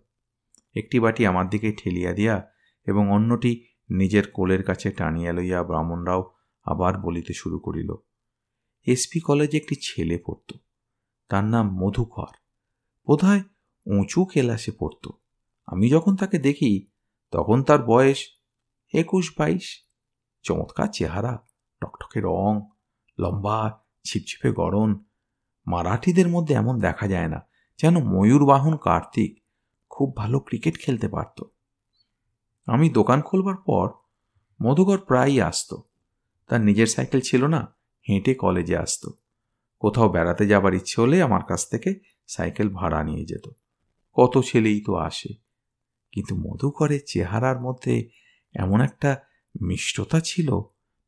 একটি 0.75 1.01
বাটি 1.01 1.27
আমার 1.27 1.49
দিকে 1.49 1.73
ঠেলিয়া 1.73 2.13
দিয়া 2.13 2.52
এবং 2.87 3.05
অন্যটি 3.11 3.53
নিজের 3.91 4.31
কোলের 4.31 4.63
কাছে 4.65 4.89
টানিয়া 4.91 5.33
লইয়া 5.33 5.61
ব্রাহ্মণরাও 5.63 6.23
আবার 6.67 6.93
বলিতে 6.99 7.33
শুরু 7.33 7.59
করিল, 7.59 7.91
এসপি 8.87 9.21
কলেজে 9.21 9.57
একটি 9.57 9.75
ছেলে 9.83 10.17
পড়ত, 10.27 10.51
তার 11.29 11.45
নাম 11.45 11.67
মধুকর। 11.71 12.33
বোধহয় 13.09 13.43
উঁচু 13.87 14.21
কেলাসে 14.25 14.73
পড়ত। 14.79 15.05
আমি 15.67 15.87
যখন 15.91 16.13
তাকে 16.17 16.39
দেখি, 16.39 16.87
তখন 17.33 17.59
তার 17.63 17.81
বয়স 17.83 18.21
একুশ 18.95 19.27
বাইশ। 19.39 19.67
চমৎকার 20.45 20.89
চেহারা, 20.93 21.33
টকটকে 21.81 22.21
রং, 22.21 22.53
লম্বা 23.19 23.59
ছিপছিপে 24.05 24.51
গরম 24.53 24.91
মারাঠিদের 25.67 26.29
মধ্যে 26.29 26.55
এমন 26.55 26.75
দেখা 26.79 27.09
যায় 27.09 27.29
না, 27.29 27.41
যেন 27.79 27.95
ময়ূরবাহন 28.05 28.77
কার্তিক 28.77 29.31
খুব 29.91 30.17
ভালো 30.17 30.39
ক্রিকেট 30.41 30.75
খেলতে 30.79 31.09
পারত। 31.09 31.39
আমি 32.67 32.91
দোকান 32.91 33.21
খুলবার 33.21 33.57
পর 33.57 33.91
মধুকর 34.63 34.99
প্রায়ই 34.99 35.41
আসত। 35.41 35.75
তার 36.49 36.61
নিজের 36.61 36.87
সাইকেল 36.87 37.21
ছিল 37.21 37.47
না, 37.47 37.77
হেঁটে 38.09 38.35
কলেজে 38.35 38.77
আসতো। 38.77 39.11
কোথাও 39.79 40.09
বেড়াতে 40.09 40.47
যাবার 40.47 40.75
ইচ্ছে 40.75 41.01
হলে 41.01 41.23
আমার 41.23 41.45
কাছ 41.45 41.71
থেকে 41.71 42.01
সাইকেল 42.27 42.69
ভাড়া 42.69 43.05
নিয়ে 43.05 43.25
যেত। 43.25 43.49
কত 44.13 44.39
ছেলেই 44.39 44.81
তো 44.87 44.95
আসে। 44.95 45.29
কিন্তু 46.13 46.37
মধুকরের 46.37 47.01
চেহারার 47.07 47.61
মধ্যে 47.61 48.09
এমন 48.55 48.81
একটা 48.81 49.21
মিষ্টতা 49.63 50.21
ছিল, 50.21 50.61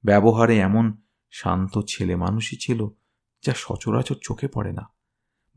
ব্যবহারে 0.04 0.58
এমন 0.58 0.92
শান্ত 1.30 1.78
ছেলে 1.88 2.16
মানুষই 2.16 2.56
ছিল, 2.56 2.88
যা 3.42 3.52
সচরাচর 3.56 4.14
চোখে 4.22 4.48
পড়ে 4.48 4.72
না। 4.72 4.88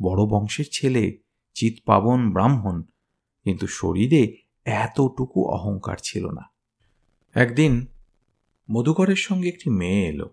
বড় 0.01 0.25
বংশের 0.25 0.65
ছেলে, 0.71 1.17
চিৎপাবন 1.53 2.31
ব্রাহ্মণ, 2.31 2.83
কিন্তু 3.43 3.67
শরীরে 3.67 4.46
এতটুকু 4.67 5.45
অহংকার 5.45 5.97
ছিল 6.03 6.25
না। 6.25 6.41
একদিন 7.33 7.85
মধুকরের 8.71 9.15
সঙ্গে 9.15 9.47
একটি 9.47 9.69
মেয়ে 9.69 10.07
এলো। 10.07 10.29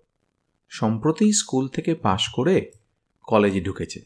সম্প্রতি 0.68 1.32
স্কুল 1.32 1.68
থেকে 1.68 1.94
পাশ 1.94 2.28
করে 2.28 2.70
কলেজে 3.22 3.60
ঢুকেছে। 3.60 4.00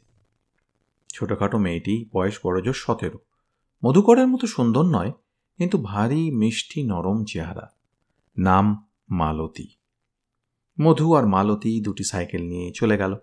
ছোটোখাটো 1.08 1.58
মেয়েটি 1.58 2.08
বয়স 2.12 2.40
বড়জোর 2.46 2.74
সতেরো। 2.74 3.18
মধুকরের 3.84 4.26
মতো 4.26 4.46
সুন্দর 4.46 4.82
নয়, 4.82 5.12
কিন্তু 5.58 5.78
ভারী, 5.78 6.30
মিষ্টি, 6.30 6.82
নরম 6.82 7.24
চেহারা। 7.24 7.70
নাম 8.38 8.88
মালতী। 9.10 9.68
মধু 10.80 11.14
আর 11.14 11.26
মালতী 11.26 11.80
দুটি 11.80 12.04
সাইকেল 12.04 12.48
নিয়ে 12.48 12.72
চলে 12.74 12.98
গেল। 12.98 13.16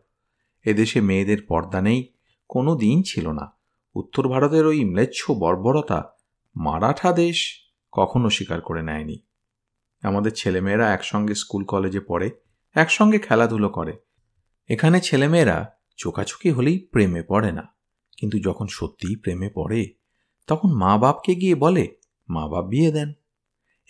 এদেশে 0.65 1.01
মেয়েদের 1.01 1.38
পর্দা 1.47 1.81
নেই 1.81 2.13
কোনো 2.47 2.75
দিন 2.75 3.03
ছিল 3.03 3.31
না। 3.31 3.57
উত্তর 3.95 4.29
ভারতের 4.29 4.67
ওই 4.67 4.85
ম্লেচ্ছ 4.85 5.31
বর্বরতা 5.31 6.14
মারাঠা 6.55 7.12
দেশ 7.12 7.59
কখনো 7.91 8.29
স্বীকার 8.29 8.62
করে 8.62 8.81
নেয়নি। 8.81 9.19
আমাদের 10.03 10.31
ছেলেমেয়েরা 10.31 10.93
একসঙ্গে 10.93 11.35
স্কুল 11.35 11.65
কলেজে 11.65 12.00
পড়ে, 12.00 12.31
একসঙ্গে 12.74 13.19
খেলাধুলো 13.19 13.69
করে। 13.69 13.93
এখানে 14.69 15.01
ছেলেমেয়েরা 15.01 15.77
চোকাচুকি 15.97 16.51
হলেই 16.51 16.79
প্রেমে 16.79 17.24
পড়ে 17.24 17.51
না। 17.51 17.75
কিন্তু 18.18 18.39
যখন 18.39 18.68
সত্যিই 18.68 19.15
প্রেমে 19.15 19.50
পড়ে, 19.50 19.94
তখন 20.48 20.72
মা 20.72 20.98
বাপকে 20.98 21.35
গিয়ে 21.35 21.55
বলে 21.55 21.96
মা 22.29 22.48
বাপ 22.48 22.65
বিয়ে 22.65 22.91
দেন। 22.91 23.13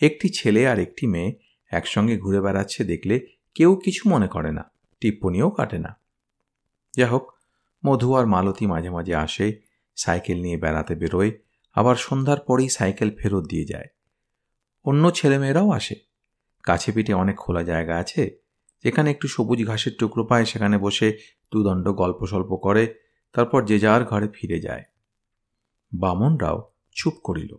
একটি 0.02 0.30
ছেলে 0.30 0.68
আর 0.68 0.80
একটি 0.80 1.08
মেয়ে 1.08 1.40
একসঙ্গে 1.72 2.18
ঘুরে 2.18 2.42
বেড়াচ্ছে 2.42 2.84
দেখলে 2.84 3.28
কেউ 3.56 3.76
কিছু 3.76 4.10
মনে 4.10 4.28
করে 4.28 4.52
না 4.52 4.72
টিপ্পনিও 5.00 5.50
কাটে 5.50 5.80
না। 5.80 6.00
যাই 6.96 7.10
হোক, 7.10 7.34
মধু 7.86 8.16
আর 8.16 8.26
মালতী 8.26 8.66
মাঝে 8.66 8.90
মাঝে 8.90 9.16
আসে, 9.16 9.62
সাইকেল 9.96 10.42
নিয়ে 10.42 10.58
বেড়াতে 10.58 10.96
বেরোয় 10.96 11.32
আবার 11.76 11.96
সন্ধ্যার 11.96 12.40
পরেই 12.40 12.70
সাইকেল 12.70 13.16
ফেরত 13.18 13.46
দিয়ে 13.46 13.66
যায়। 13.66 13.86
অন্য 14.86 15.12
ছেলেমেয়েরাও 15.12 15.72
আসে। 15.72 15.96
কাছে 16.64 16.92
পিঠে 16.92 17.14
অনেক 17.14 17.36
খোলা 17.38 17.64
জায়গা 17.64 17.98
আছে, 17.98 18.38
যেখানে 18.84 19.12
একটু 19.12 19.28
সবুজ 19.28 19.68
ঘাসের 19.68 19.92
টুকরো 20.00 20.26
পায়, 20.26 20.46
সেখানে 20.46 20.78
বসে 20.78 21.18
দুদণ্ড 21.52 21.94
গল্প 21.94 22.26
সল্প 22.26 22.56
করে, 22.56 22.96
তারপর 23.34 23.66
যে 23.66 23.80
যার 23.80 24.06
ঘরে 24.06 24.28
ফিরে 24.34 24.60
যায়। 24.60 24.84
বামনরাও 25.94 26.72
চুপ 26.92 27.14
করিল। 27.24 27.56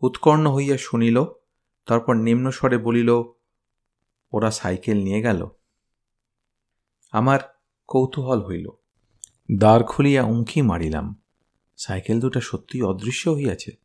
উৎকর্ণ 0.00 0.52
হইয়া 0.52 0.76
শুনিল, 0.76 1.24
তারপর 1.86 2.14
নিম্নস্বরে 2.14 2.78
বলিল, 2.78 3.10
ওরা 4.32 4.50
সাইকেল 4.50 5.04
নিয়ে 5.04 5.22
গেল? 5.22 5.48
আমার 7.12 7.40
কৌতূহল 7.88 8.42
হইল। 8.42 8.66
দ্বার 9.58 9.84
খুলিয়া 9.84 10.22
উঁকি 10.22 10.62
মারিলাম। 10.62 11.22
সাইকেল 11.78 12.20
দুটা 12.20 12.40
সত্যিই 12.40 12.82
অদৃশ্য 12.82 13.30
হইয়াছে। 13.30 13.76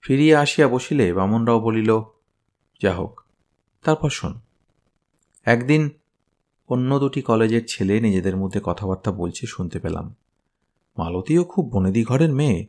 ফিরিয়া 0.00 0.40
আসিয়া 0.40 0.68
বসিলে 0.68 1.12
বামনরাও 1.12 1.60
বলিল, 1.60 2.00
যা 2.82 2.94
হোক, 2.94 3.24
তারপর 3.82 4.10
শোন। 4.10 4.40
একদিন 5.44 5.90
অন্য 6.68 6.98
দুটি 6.98 7.22
কলেজের 7.22 7.62
ছেলে 7.68 8.00
নিজেদের 8.00 8.36
মধ্যে 8.36 8.60
কথাবার্তা 8.64 9.12
বলছে 9.12 9.46
শুনতে 9.46 9.78
পেলাম। 9.78 10.14
মালতীও 10.98 11.44
খুব 11.44 11.70
বনেদি 11.72 12.04
ঘরের 12.04 12.32
মেয়ে, 12.32 12.66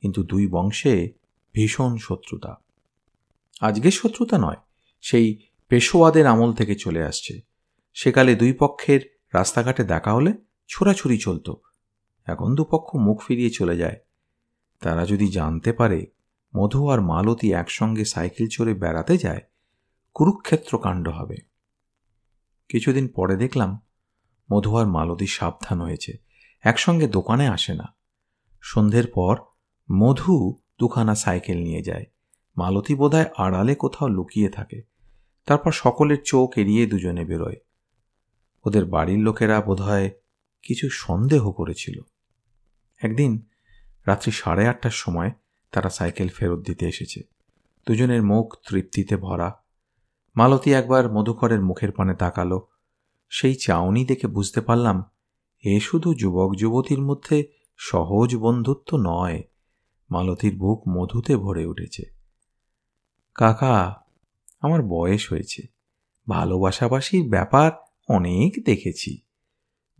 কিন্তু 0.00 0.22
দুই 0.22 0.46
বংশে 0.46 1.12
ভীষণ 1.54 1.96
শত্রুতা। 1.96 2.60
আজকের 3.60 3.90
শত্রুতা 3.90 4.38
নয়, 4.38 4.56
সেই 5.00 5.38
পেশোয়াদের 5.68 6.26
আমল 6.26 6.52
থেকে 6.52 6.74
চলে 6.74 7.04
আসছে। 7.04 7.40
সেকালে 7.94 8.34
দুই 8.34 8.52
পক্ষের 8.52 9.00
রাস্তাঘাটে 9.32 9.84
দেখা 9.84 10.12
হলে 10.12 10.32
ছোড়াছুরি 10.68 11.18
চলত। 11.18 11.50
এখন 12.26 12.54
দুপক্ষ 12.54 12.94
মুখ 12.96 13.22
ফিরিয়ে 13.26 13.50
চলে 13.50 13.76
যায়। 13.76 13.96
তারা 14.80 15.06
যদি 15.06 15.28
জানতে 15.28 15.72
পারে 15.72 16.06
মধু 16.56 16.88
আর 16.88 17.00
মালতী 17.00 17.52
একসঙ্গে 17.52 18.04
সাইকেল 18.04 18.48
চড়ে 18.48 18.74
বেড়াতে 18.74 19.16
যায়, 19.18 19.42
কুরুক্ষেত্র 20.14 20.78
কাণ্ড 20.78 21.08
হবে। 21.08 21.36
কিছুদিন 22.68 23.08
পরে 23.08 23.36
দেখলাম 23.36 23.80
মধু 24.52 24.76
আর 24.76 24.86
মালতী 24.86 25.26
সাবধান 25.26 25.80
হয়েছে, 25.80 26.12
একসঙ্গে 26.60 27.08
দোকানে 27.08 27.48
আসে 27.48 27.74
না। 27.74 27.94
সন্ধ্যের 28.60 29.06
পর 29.06 29.36
মধু 29.92 30.56
দুখানা 30.78 31.14
সাইকেল 31.14 31.58
নিয়ে 31.62 31.82
যায়। 31.82 32.06
মালতী 32.56 32.94
বোধহয় 32.94 33.28
আড়ালে 33.36 33.74
কোথাও 33.74 34.08
লুকিয়ে 34.08 34.48
থাকে। 34.48 34.82
তারপর 35.46 35.72
সকলের 35.72 36.18
চোখ 36.24 36.58
এড়িয়ে 36.58 36.86
দুজনে 36.86 37.24
বেরোয়। 37.24 37.56
ওদের 38.64 38.84
বাড়ির 38.84 39.18
লোকেরা 39.18 39.60
বোধহয় 39.60 40.10
কিছু 40.62 40.88
সন্দেহ 40.90 41.52
করেছিল। 41.52 42.00
একদিন 42.96 43.46
রাত্রি 44.06 44.32
সাড়ে 44.32 44.68
আটটার 44.68 44.90
সময় 44.90 45.30
তারা 45.72 45.90
সাইকেল 45.90 46.28
ফেরত 46.28 46.58
দিতে 46.58 46.88
এসেছে। 46.88 47.22
দুজনের 47.86 48.22
মুখ 48.22 48.54
তৃপ্তিতে 48.68 49.16
ভরা। 49.16 49.62
মালতী 50.36 50.72
একবার 50.72 51.12
মধুকরের 51.12 51.60
মুখের 51.60 51.92
পানে 51.92 52.14
তাকালো। 52.14 52.66
সেই 53.28 53.54
চাউনি 53.54 54.04
দেখে 54.04 54.26
বুঝতে 54.26 54.60
পারলাম, 54.60 55.02
এ 55.64 55.80
শুধু 55.80 56.14
যুবক 56.14 56.54
যুবতীর 56.54 57.02
মধ্যে 57.02 57.48
সহজ 57.76 58.36
বন্ধুত্ব 58.36 58.96
নয়, 58.96 59.42
মালতীর 60.10 60.56
বুক 60.56 60.82
মধুতে 60.88 61.36
ভরে 61.36 61.66
উঠেছে। 61.66 62.02
কাকা, 63.34 64.02
আমার 64.60 64.82
বয়স 64.82 65.32
হয়েছে। 65.32 65.62
ভালোবাসাবাসির 66.28 67.28
ব্যাপার 67.28 67.70
অনেক 68.08 68.64
দেখেছি। 68.64 69.20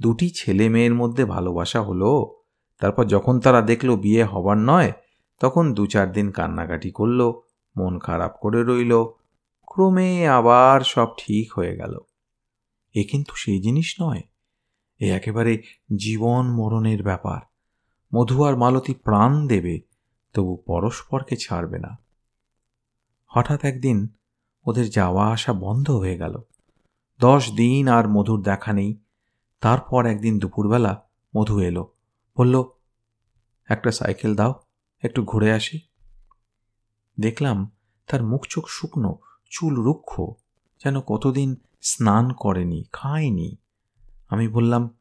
দুটি 0.00 0.30
ছেলে 0.30 0.68
মেয়ের 0.68 0.94
মধ্যে 0.94 1.24
ভালোবাসা 1.24 1.82
হলো 1.82 2.43
তারপর 2.80 3.04
যখন 3.04 3.40
তারা 3.40 3.62
দেখল 3.62 3.96
বিয়ে 3.96 4.24
হবার 4.24 4.58
নয়, 4.58 4.92
তখন 5.40 5.74
দু 5.74 5.86
চার 5.86 6.12
দিন 6.12 6.30
কান্নাকাটি 6.30 6.90
করল, 6.90 7.32
মন 7.76 7.98
খারাপ 7.98 8.36
করে 8.40 8.64
রইল, 8.64 9.04
ক্রমে 9.66 10.28
আবার 10.28 10.80
সব 10.80 11.08
ঠিক 11.18 11.52
হয়ে 11.52 11.76
গেল। 11.76 11.98
এ 12.94 13.04
কিন্তু 13.10 13.32
সেই 13.36 13.60
জিনিস 13.60 13.96
নয়। 14.00 14.22
এ 14.98 15.14
একেবারে 15.14 15.62
জীবন 15.96 16.46
মরণের 16.46 17.02
ব্যাপার। 17.02 17.40
মধু 18.14 18.44
আর 18.44 18.56
মালতী 18.56 18.94
প্রাণ 18.94 19.46
দেবে, 19.46 19.80
তবু 20.32 20.56
পরস্পরকে 20.56 21.36
ছাড়বে 21.36 21.78
না। 21.78 21.98
হঠাৎ 23.26 23.64
একদিন 23.64 24.08
ওদের 24.64 24.90
যাওয়া 24.90 25.30
আসা 25.30 25.52
বন্ধ 25.52 25.90
হয়ে 25.90 26.18
গেল। 26.18 26.42
দশ 27.18 27.52
দিন 27.52 27.88
আর 27.88 28.08
মধুর 28.08 28.42
দেখা 28.42 28.72
নেই। 28.72 28.98
তারপর 29.60 30.06
একদিন 30.06 30.38
দুপুরবেলা 30.38 31.08
মধু 31.36 31.60
এলো। 31.60 31.93
বলল, 32.36 32.64
একটা 33.68 33.90
সাইকেল 33.90 34.34
দাও, 34.34 34.52
একটু 35.02 35.22
ঘুরে 35.22 35.52
আসি। 35.52 35.78
দেখলাম 37.20 37.76
তার 38.06 38.22
মুখ 38.24 38.46
চোখ 38.46 38.68
শুকনো, 38.68 39.18
চুল 39.50 39.74
রুক্ষ, 39.74 40.20
যেন 40.84 41.00
কতদিন 41.00 41.56
স্নান 41.82 42.32
করেনি, 42.32 42.84
খায়নি। 42.92 43.56
আমি 44.28 44.48
বললাম, 44.48 44.98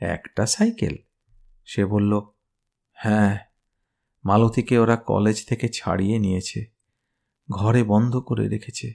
একটা 0.00 0.46
সাইকেল? 0.46 0.94
সে 1.64 1.84
বলল 1.84 2.20
হ্যাঁ 2.92 3.38
মালতীকে 4.24 4.78
ওরা 4.78 4.96
কলেজ 4.96 5.46
থেকে 5.46 5.68
ছাড়িয়ে 5.68 6.18
নিয়েছে, 6.18 6.60
ঘরে 7.50 7.82
বন্ধ 7.82 8.16
করে 8.16 8.48
রেখেছে। 8.48 8.88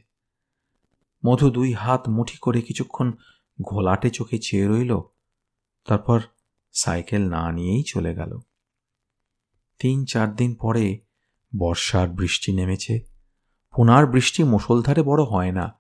মধু 1.26 1.50
দুই 1.50 1.74
হাত 1.74 2.10
মুঠি 2.10 2.38
করে 2.38 2.62
কিছুক্ষণ 2.62 3.12
ঘোলাটে 3.62 4.10
চোখে 4.10 4.38
চেয়ে 4.38 4.68
রইল, 4.68 5.00
তারপর 5.86 6.20
সাইকেল 6.74 7.30
না 7.30 7.52
নিয়েই 7.52 7.84
চলে 7.84 8.16
গেল। 8.16 8.40
তিন 9.80 10.06
চার 10.06 10.36
দিন 10.36 10.56
পরে 10.56 11.00
বর্ষার 11.58 12.10
বৃষ্টি 12.10 12.54
নেমেছে। 12.54 13.00
পুনার 13.76 14.08
বৃষ্টি 14.08 14.44
মুসলধারে 14.44 15.04
বড় 15.04 15.24
হয় 15.24 15.52
না। 15.52 15.80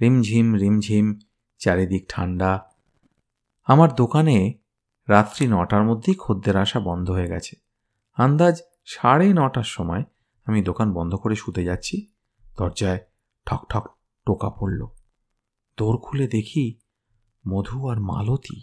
রিমঝিম 0.00 0.54
রিমঝিম, 0.54 1.18
চারিদিক 1.58 2.06
ঠান্ডা। 2.08 2.70
আমার 3.64 3.94
দোকানে 3.94 4.54
রাত্রি 5.08 5.46
নটার 5.46 5.84
মধ্যেই 5.84 6.14
খদ্দের 6.14 6.56
আসা 6.56 6.80
বন্ধ 6.80 7.10
হয়ে 7.10 7.26
গেছে। 7.26 7.56
আন্দাজ 8.14 8.60
সাড়ে 8.84 9.32
নটার 9.32 9.62
সময় 9.62 10.04
আমি 10.44 10.62
দোকান 10.62 10.92
বন্ধ 10.92 11.14
করে 11.14 11.36
শুতে 11.36 11.64
যাচ্ছি। 11.64 12.06
দরজায় 12.58 12.98
ঠক 13.46 13.64
ঠক 13.68 13.88
টোকা 14.26 14.50
পড়ল। 14.50 14.86
দোর 15.76 15.96
খুলে 15.96 16.28
দেখি 16.28 16.74
মধু 17.48 17.88
আর 17.88 18.00
মালতী। 18.00 18.60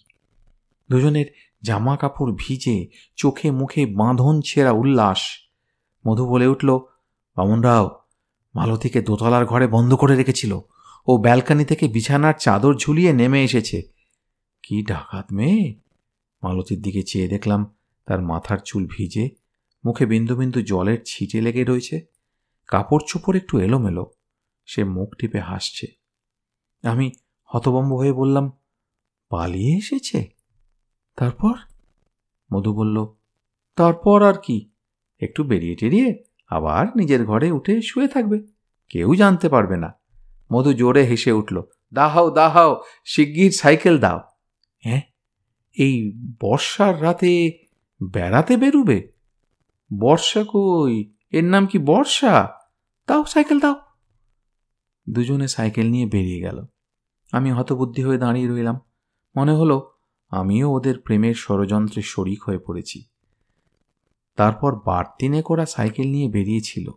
দুজনের 0.89 1.25
জামা 1.65 1.97
কাপড় 1.97 2.31
ভিজে 2.37 2.77
চোখে 3.15 3.51
মুখে 3.51 3.81
বাঁধন 3.85 4.35
ছেঁড়া 4.41 4.71
উল্লাস। 4.71 5.21
মধু 6.05 6.23
বলে 6.27 6.47
উঠল, 6.47 6.69
বামনরাও, 7.37 7.85
মালতীকে 8.55 8.99
দোতলার 9.01 9.45
ঘরে 9.45 9.67
বন্ধ 9.67 9.91
করে 9.93 10.15
রেখেছিল। 10.15 10.59
ও 11.07 11.11
ব্যালকানি 11.17 11.65
থেকে 11.65 11.87
বিছানার 11.87 12.33
চাদর 12.39 12.73
ঝুলিয়ে 12.75 13.13
নেমে 13.13 13.39
এসেছে। 13.43 13.77
কি 14.63 14.75
ডাকাত 14.83 15.25
মেয়ে? 15.33 15.65
মালতীর 16.43 16.79
দিকে 16.81 17.01
চেয়ে 17.03 17.27
দেখলাম, 17.27 17.61
তার 18.05 18.21
মাথার 18.21 18.59
চুল 18.65 18.83
ভিজে, 18.91 19.25
মুখে 19.85 20.05
বিন্দু 20.05 20.33
বিন্দু 20.35 20.59
জলের 20.61 20.99
ছিটে 21.05 21.39
লেগে 21.41 21.63
রয়েছে। 21.63 21.97
কাপড় 22.67 23.03
চোপড় 23.07 23.37
একটু 23.37 23.53
এলোমেলো, 23.59 24.03
সে 24.65 24.81
মুখ 24.83 25.09
টিপে 25.15 25.39
হাসছে। 25.39 25.87
আমি 26.83 27.11
হতবম্ব 27.49 27.91
হয়ে 27.95 28.13
বললাম, 28.13 28.45
পালিয়ে 29.31 29.73
এসেছে? 29.77 30.34
তারপর? 31.15 31.53
মধু 32.53 32.73
বলল, 32.73 33.07
তারপর 33.75 34.23
আর 34.23 34.33
কি? 34.43 34.69
একটু 35.19 35.43
বেরিয়ে 35.43 35.75
টেরিয়ে 35.75 36.23
আবার 36.47 36.87
নিজের 36.95 37.25
ঘরে 37.25 37.51
উঠে 37.51 37.81
শুয়ে 37.81 38.07
থাকবে। 38.07 38.43
কেউ 38.89 39.15
জানতে 39.15 39.49
পারবে 39.49 39.77
না। 39.77 39.93
মধু 40.53 40.73
জোরে 40.73 41.03
হেসে 41.03 41.31
উঠল 41.31 41.61
দাহাও 41.93 42.31
দাহাও 42.31 42.81
শিগগির 43.05 43.51
সাইকেল 43.51 43.99
দাও। 43.99 44.21
হ্যাঁ? 44.83 45.01
এই 45.77 46.13
বর্ষার 46.41 47.03
রাতে 47.03 47.51
বেড়াতে 48.13 48.57
বেরুবে? 48.57 49.11
বর্ষা 49.99 50.43
কই? 50.43 51.13
এর 51.31 51.43
নাম 51.43 51.67
কি 51.67 51.77
বর্ষা? 51.77 52.49
দাও, 53.07 53.25
সাইকেল 53.25 53.59
দাও। 53.59 53.75
দুজনে 55.09 55.47
সাইকেল 55.47 55.89
নিয়ে 55.89 56.05
বেরিয়ে 56.05 56.39
গেল। 56.39 56.65
আমি 57.31 57.51
হতবুদ্ধি 57.51 58.03
হয়ে 58.03 58.17
দাঁড়িয়ে 58.17 58.47
রইলাম। 58.47 58.79
মনে 59.37 59.51
হলো 59.51 59.94
আমিও 60.29 60.71
ওদের 60.71 60.99
প্রেমের 60.99 61.33
ষড়যন্ত্রে 61.33 62.01
শরিক 62.01 62.43
হয়ে 62.43 62.57
পড়েছি। 62.57 63.03
তারপর 64.35 64.75
বাড়তিনে 64.75 65.41
করা 65.41 65.65
সাইকেল 65.65 66.07
নিয়ে 66.07 66.29
বেরিয়েছিল 66.29 66.91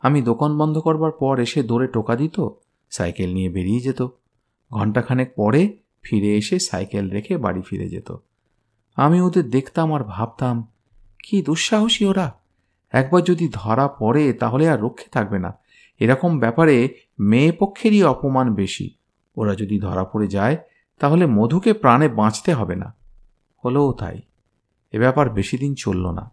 আমি 0.00 0.22
দোকান 0.22 0.58
বন্ধ 0.58 0.78
করবার 0.78 1.10
পর 1.10 1.40
এসে 1.40 1.62
দৌড়ে 1.62 1.86
টোকা 1.86 2.16
দিত, 2.16 2.48
সাইকেল 2.90 3.34
নিয়ে 3.34 3.50
বেরিয়ে 3.50 3.80
যেত। 3.80 4.06
ঘণ্টাখানেক 4.72 5.34
পরে 5.36 5.78
ফিরে 6.02 6.36
এসে 6.36 6.58
সাইকেল 6.58 7.10
রেখে 7.10 7.38
বাড়ি 7.38 7.62
ফিরে 7.62 7.88
যেত। 7.88 8.16
আমি 8.96 9.20
ওদের 9.20 9.50
দেখতাম 9.50 9.94
আর 9.94 10.04
ভাবতাম, 10.04 10.72
কি 11.22 11.42
দুঃসাহসী 11.42 12.04
ওরা! 12.04 12.40
একবার 12.92 13.22
যদি 13.24 13.48
ধরা 13.52 13.88
পড়ে 13.88 14.32
তাহলে 14.32 14.68
আর 14.68 14.80
রক্ষে 14.80 15.08
থাকবে 15.12 15.38
না। 15.38 15.58
এরকম 15.98 16.38
ব্যাপারে 16.38 16.94
মেয়ে 17.20 17.52
পক্ষেরই 17.52 18.02
অপমান 18.02 18.54
বেশি। 18.54 18.90
ওরা 19.36 19.54
যদি 19.54 19.78
ধরা 19.80 20.04
পড়ে 20.04 20.26
যায় 20.26 20.56
তাহলে 21.00 21.26
মধুকে 21.26 21.72
প্রাণে 21.72 22.08
বাঁচতে 22.08 22.54
হবে 22.54 22.76
না। 22.76 22.94
হলোও 23.64 23.92
তাই। 23.92 24.20
এ 24.92 24.98
ব্যাপার 24.98 25.30
বেশি 25.30 25.58
দিন 25.58 25.74
চলল 25.74 26.10
না। 26.10 26.30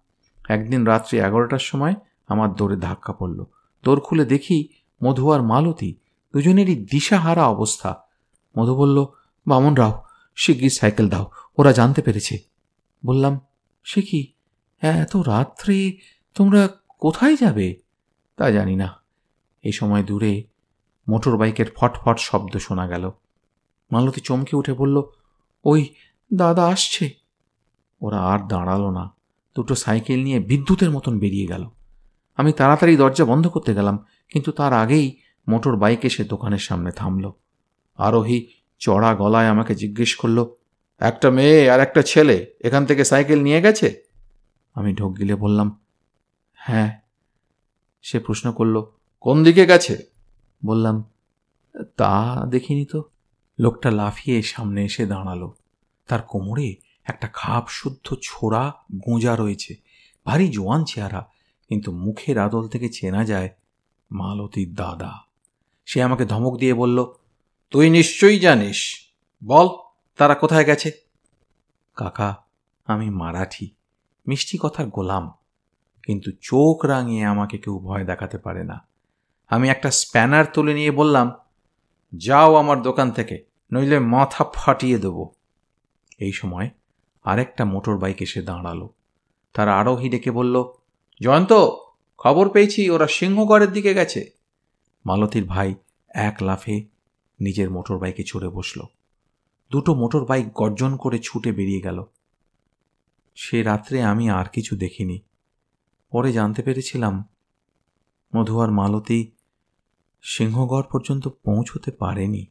একদিন 0.49 0.83
রাত্রি 0.83 1.19
এগারোটার 1.19 1.59
সময় 1.59 1.95
আমার 2.27 2.53
দৌড়ে 2.53 2.77
ধাক্কা 2.77 3.13
পড়ল। 3.13 3.45
দৌড় 3.83 3.99
খুলে 3.99 4.25
দেখি 4.25 4.69
মধু 5.03 5.31
আর 5.31 5.41
মালতী 5.41 5.95
দুজনেরই 6.33 6.75
দিশাহারা 6.75 7.47
অবস্থা। 7.47 8.01
মধু 8.59 8.75
বলল, 8.75 9.05
বামন 9.47 9.73
রাও, 9.73 10.03
শিগগির 10.35 10.69
সাইকেল 10.69 11.09
দাও, 11.09 11.31
ওরা 11.57 11.71
জানতে 11.71 12.01
পেরেছে। 12.01 12.39
বললাম, 13.05 13.39
সে 13.83 14.01
কি? 14.01 14.33
এত 14.81 15.15
রাত্রে 15.15 15.97
তোমরা 16.35 16.69
কোথায় 16.89 17.35
যাবে? 17.35 17.75
তা 18.37 18.51
জানি 18.51 18.75
না। 18.75 19.03
এই 19.61 19.71
সময় 19.71 20.03
দূরে 20.03 20.43
মোটর 21.09 21.37
বাইকের 21.37 21.65
ফটফট 21.75 22.19
শব্দ 22.19 22.57
শোনা 22.57 22.87
গেল। 22.87 23.11
মালতী 23.91 24.21
চমকে 24.21 24.55
উঠে 24.55 24.73
বলল, 24.73 25.01
ওই 25.65 25.93
দাদা 26.33 26.67
আসছে। 26.67 27.09
ওরা 28.01 28.19
আর 28.21 28.39
দাঁড়াল 28.47 28.89
না। 28.89 29.13
দুটো 29.55 29.75
সাইকেল 29.75 30.23
নিয়ে 30.23 30.39
বিদ্যুতের 30.39 30.91
মতন 30.91 31.19
বেরিয়ে 31.19 31.47
গেল। 31.47 31.69
আমি 32.37 32.51
তাড়াতাড়ি 32.53 32.97
দরজা 32.97 33.25
বন্ধ 33.25 33.47
করতে 33.47 33.75
গেলাম, 33.75 34.05
কিন্তু 34.29 34.51
তার 34.51 34.73
আগেই 34.73 35.19
মোটর 35.47 35.75
বাইক 35.75 36.05
এসে 36.05 36.23
দোকানের 36.23 36.57
সামনে 36.57 36.91
থামল। 36.91 37.31
আরোহী 37.97 38.47
চড়া 38.79 39.15
গলায় 39.15 39.47
আমাকে 39.47 39.75
জিজ্ঞেস 39.75 40.15
করল, 40.15 40.45
একটা 40.99 41.29
মেয়ে 41.29 41.71
আর 41.71 41.79
একটা 41.79 42.01
ছেলে, 42.01 42.55
এখান 42.61 42.85
থেকে 42.85 43.03
সাইকেল 43.03 43.39
নিয়ে 43.43 43.61
গেছে? 43.61 43.95
আমি 44.73 44.93
ঢোক 44.93 45.17
গিলে 45.17 45.35
বললাম 45.35 45.79
হ্যাঁ। 46.53 46.99
সে 48.01 48.19
প্রশ্ন 48.19 48.51
করল, 48.51 48.85
কোন 49.19 49.43
দিকে 49.43 49.65
গেছে? 49.65 49.97
বললাম, 50.65 51.03
তা 51.97 52.45
দেখিনি 52.49 52.85
তো। 52.85 53.03
লোকটা 53.59 53.91
লাফিয়ে 53.91 54.41
সামনে 54.41 54.85
এসে 54.85 55.05
দাঁড়াল। 55.05 55.51
তার 56.07 56.21
কোমরে 56.21 56.75
একটা 57.03 57.27
খাপ 57.27 57.67
শুদ্ধ 57.67 58.15
ছোড়া 58.23 58.73
গোঁজা 58.95 59.35
রয়েছে। 59.35 59.75
ভারী 60.25 60.47
জোয়ান 60.47 60.83
চেহারা, 60.83 61.29
কিন্তু 61.69 61.91
মুখের 61.91 62.37
আদল 62.37 62.67
থেকে 62.67 62.89
চেনা 62.89 63.25
যায় 63.25 63.49
মালতীর 64.11 64.73
দাদা। 64.73 65.11
সে 65.85 66.03
আমাকে 66.03 66.25
ধমক 66.25 66.57
দিয়ে 66.57 66.73
বলল, 66.73 67.05
তুই 67.71 67.89
নিশ্চয়ই 67.89 68.39
জানিস। 68.39 69.11
বল, 69.43 69.67
তারা 70.17 70.35
কোথায় 70.35 70.65
গেছে? 70.65 70.91
কাকা, 71.95 72.35
আমি 72.85 73.09
মারাঠি। 73.09 73.69
মিষ্টি 74.27 74.57
কথার 74.61 74.87
গোলাম। 74.87 75.31
কিন্তু 76.03 76.31
চোখ 76.41 76.85
রাঙিয়ে 76.85 77.25
আমাকে 77.25 77.57
কেউ 77.57 77.79
ভয় 77.79 78.05
দেখাতে 78.05 78.37
পারে 78.37 78.63
না। 78.63 78.87
আমি 79.47 79.69
একটা 79.69 79.91
স্প্যানার 79.91 80.45
তুলে 80.45 80.73
নিয়ে 80.73 80.91
বললাম 80.91 81.31
যাও 82.15 82.55
আমার 82.55 82.81
দোকান 82.81 83.11
থেকে, 83.11 83.45
নইলে 83.73 83.99
মাথা 83.99 84.45
ফাটিয়ে 84.53 84.97
দেব। 84.97 85.27
এই 86.17 86.31
সময় 86.31 86.69
আরেকটা 87.23 87.65
মোটর 87.65 87.97
বাইক 87.97 88.21
এসে 88.21 88.41
দাঁড়াল। 88.41 88.87
তার 89.53 89.69
আরোহী 89.69 90.09
ডেকে 90.09 90.31
বলল, 90.31 90.63
জয়ন্ত, 91.21 91.53
খবর 92.17 92.49
পেয়েছি, 92.49 92.89
ওরা 92.89 93.07
সিংহগড়ের 93.07 93.71
দিকে 93.71 93.93
গেছে। 93.93 94.31
মালতীর 95.05 95.45
ভাই 95.45 95.75
এক 96.09 96.37
লাফে 96.41 96.85
নিজের 97.39 97.69
মোটর 97.69 97.97
বাইকে 97.97 98.23
চড়ে 98.23 98.49
বসল। 98.49 98.81
দুটো 99.71 99.93
মোটর 99.93 100.25
বাইক 100.25 100.53
গর্জন 100.53 100.97
করে 100.97 101.19
ছুটে 101.19 101.51
বেরিয়ে 101.51 101.81
গেল। 101.81 102.03
সে 103.35 103.63
রাত্রে 103.63 104.01
আমি 104.01 104.29
আর 104.29 104.45
কিছু 104.45 104.75
দেখিনি। 104.75 105.19
পরে 106.11 106.33
জানতে 106.33 106.61
পেরেছিলাম, 106.61 107.29
মধু 108.35 108.59
আর 108.59 108.71
মালতী 108.71 109.31
সিংহগড় 110.21 110.83
পর্যন্ত 110.91 111.27
পৌঁছতে 111.27 111.91
পারেনি। 111.91 112.45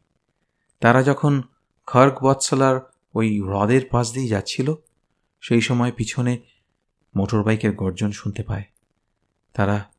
তারা 0.81 1.03
যখন 1.03 1.43
খর্গ 1.87 2.19
বৎসলার 2.23 2.93
ওই 3.15 3.41
হ্রদের 3.41 3.81
পাশ 3.91 4.13
দিয়ে 4.13 4.29
যাচ্ছিল, 4.29 4.75
সেই 5.41 5.61
সময় 5.61 5.93
পিছনে 5.93 6.39
মোটর 7.17 7.43
বাইকের 7.43 7.73
গর্জন 7.73 8.11
শুনতে 8.11 8.43
পায়। 8.43 8.65
তারা 9.55 9.91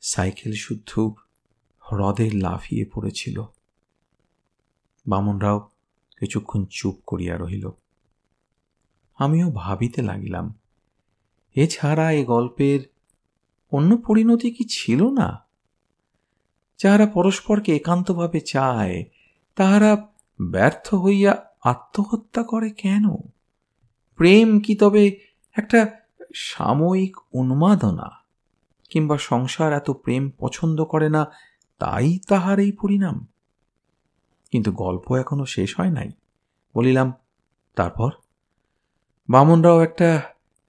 সাইকেল 0.00 0.52
শুদ্ধ 0.52 0.98
হ্রদে 1.80 2.30
লাফিয়ে 2.30 2.84
পড়েছিল। 2.94 3.44
বামনরাও 5.06 5.70
কিছুক্ষণ 6.20 6.64
চুপ 6.70 6.98
করিয়া 7.06 7.36
রহিল। 7.36 7.70
আমিও 9.18 9.50
ভাবিতে 9.54 10.02
লাগিলাম, 10.02 10.58
এছাড়া 11.54 12.12
এ 12.12 12.24
গল্পের 12.24 12.80
অন্য 13.70 13.96
পরিণতি 13.96 14.50
কি 14.50 14.64
ছিল 14.70 15.10
না? 15.10 15.43
যাহারা 16.84 17.06
পরস্পরকে 17.06 17.76
একান্তভাবে 17.76 18.40
চায়, 18.40 19.04
তাহারা 19.54 20.08
ব্যর্থ 20.50 20.94
হইয়া 20.94 21.46
আত্মহত্যা 21.64 22.42
করে 22.42 22.70
কেন? 22.70 23.16
প্রেম 24.16 24.60
কি 24.60 24.74
তবে 24.74 25.18
একটা 25.56 26.00
সাময়িক 26.34 27.16
উন্মাদনা? 27.32 28.10
কিংবা 28.90 29.18
সংসার 29.18 29.72
এত 29.72 29.90
প্রেম 29.90 30.30
পছন্দ 30.38 30.84
করে 30.84 31.08
না, 31.08 31.26
তাই 31.78 32.18
তাহার 32.28 32.58
এই 32.58 32.72
পরিণাম? 32.72 33.28
কিন্তু 34.50 34.72
গল্প 34.72 35.12
এখনও 35.12 35.46
শেষ 35.46 35.80
হয় 35.80 35.90
নাই। 35.90 36.10
বলিলাম, 36.74 37.12
তারপর? 37.74 38.10
বামনরাও 39.30 39.80
একটা 39.80 40.22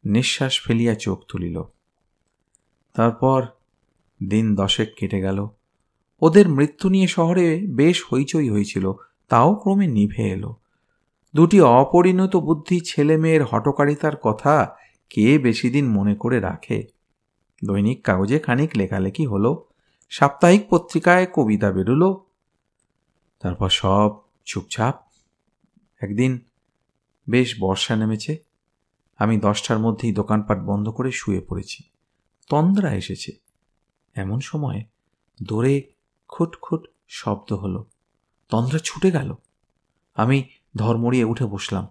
নিঃশ্বাস 0.05 0.61
ফেলিয়া 0.61 0.95
চোখ 0.95 1.23
তুলিল। 1.27 1.63
তারপর 2.93 3.47
দিন 4.23 4.55
দশেক 4.55 4.95
কেটে 4.95 5.21
গেল। 5.21 5.47
ওদের 6.21 6.49
মৃত্যু 6.49 6.89
নিয়ে 6.89 7.07
শহরে 7.07 7.67
বেশ 7.67 8.05
হইচই 8.13 8.49
হয়েছিল 8.49 8.93
তাও 9.29 9.55
ক্রমে 9.55 9.87
নিভে 9.87 10.23
এলো। 10.23 10.55
দুটি 11.33 11.61
অপরিণত 11.61 12.35
বুদ্ধি 12.35 12.79
ছেলে 12.79 13.17
মেয়ের 13.17 13.43
হটকারিতার 13.43 14.15
কথা 14.15 14.75
কে 15.09 15.37
বেশি 15.37 15.69
দিন 15.69 15.89
মনে 15.89 16.15
করে 16.15 16.39
রাখে? 16.39 16.83
দৈনিক 17.65 18.03
কাগজে 18.03 18.39
খানিক 18.39 18.69
লেখালেখি 18.75 19.25
হলো, 19.25 19.65
সাপ্তাহিক 20.09 20.67
পত্রিকায় 20.69 21.27
কবিতা 21.33 21.71
বেরুলো, 21.71 22.25
তারপর 23.39 23.69
সব 23.69 24.11
চুপচাপ। 24.45 24.95
একদিন 26.01 26.39
বেশ 27.29 27.55
বর্ষা 27.59 27.95
নেমেছে, 27.95 28.37
আমি 29.17 29.37
দশটার 29.37 29.79
মধ্যেই 29.79 30.13
দোকানপাট 30.13 30.59
বন্ধ 30.63 30.89
করে 30.89 31.11
শুয়ে 31.11 31.41
পড়েছি। 31.41 31.83
তন্দ্রা 32.49 32.93
এসেছে। 32.93 33.31
এমন 34.15 34.39
সময় 34.39 34.83
দৌড়ে 35.43 35.94
খুটখুট 36.27 36.87
শব্দ 37.07 37.53
হলো। 37.53 37.85
তন্দ্রা 38.49 38.79
ছুটে 38.83 39.11
গেল। 39.11 39.35
আমি 40.15 40.43
ধর্মড়িয়ে 40.75 41.23
উঠে 41.23 41.45
বসলাম। 41.45 41.87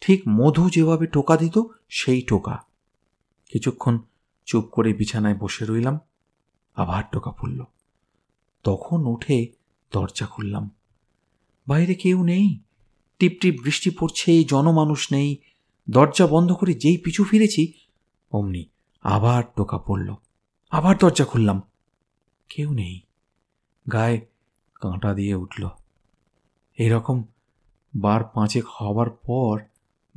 ঠিক 0.00 0.22
মধু 0.28 0.70
যেভাবে 0.70 1.06
টোকা 1.06 1.36
দিত, 1.36 1.58
সেই 1.88 2.22
টোকা। 2.22 2.64
কিছুক্ষণ 3.48 3.98
চুপ 4.46 4.64
করে 4.64 4.94
বিছানায় 4.94 5.34
বসে 5.34 5.64
রইলাম, 5.64 6.00
আবার 6.74 7.04
টোকা 7.12 7.30
পড়ল 7.30 7.64
তখন 8.64 9.06
উঠে 9.06 9.46
দরজা 9.92 10.26
খুললাম। 10.26 10.70
বাইরে 11.68 11.94
কেউ 11.94 12.22
নেই। 12.22 12.58
টিপটিপ 13.18 13.60
বৃষ্টি 13.62 13.90
পড়ছে, 13.90 14.44
জনমানুষ 14.44 15.12
নেই। 15.12 15.36
দরজা 15.90 16.26
বন্ধ 16.26 16.52
করে 16.52 16.74
যেই 16.74 16.96
পিছু 16.96 17.24
ফিরেছি, 17.24 17.72
অমনি 18.30 18.64
আবার 19.02 19.44
টোকা 19.56 19.78
পড়ল। 19.78 20.14
আবার 20.70 20.96
দরজা 20.98 21.24
খুললাম। 21.24 21.62
কেউ 22.48 22.72
নেই। 22.72 23.00
গায়ে 23.92 24.26
কাঁটা 24.74 25.14
দিয়ে 25.14 25.34
উঠল। 25.34 25.68
এরকম 26.78 27.24
বার 27.96 28.24
পাঁচেক 28.24 28.64
হবার 28.68 29.10
পর 29.10 29.60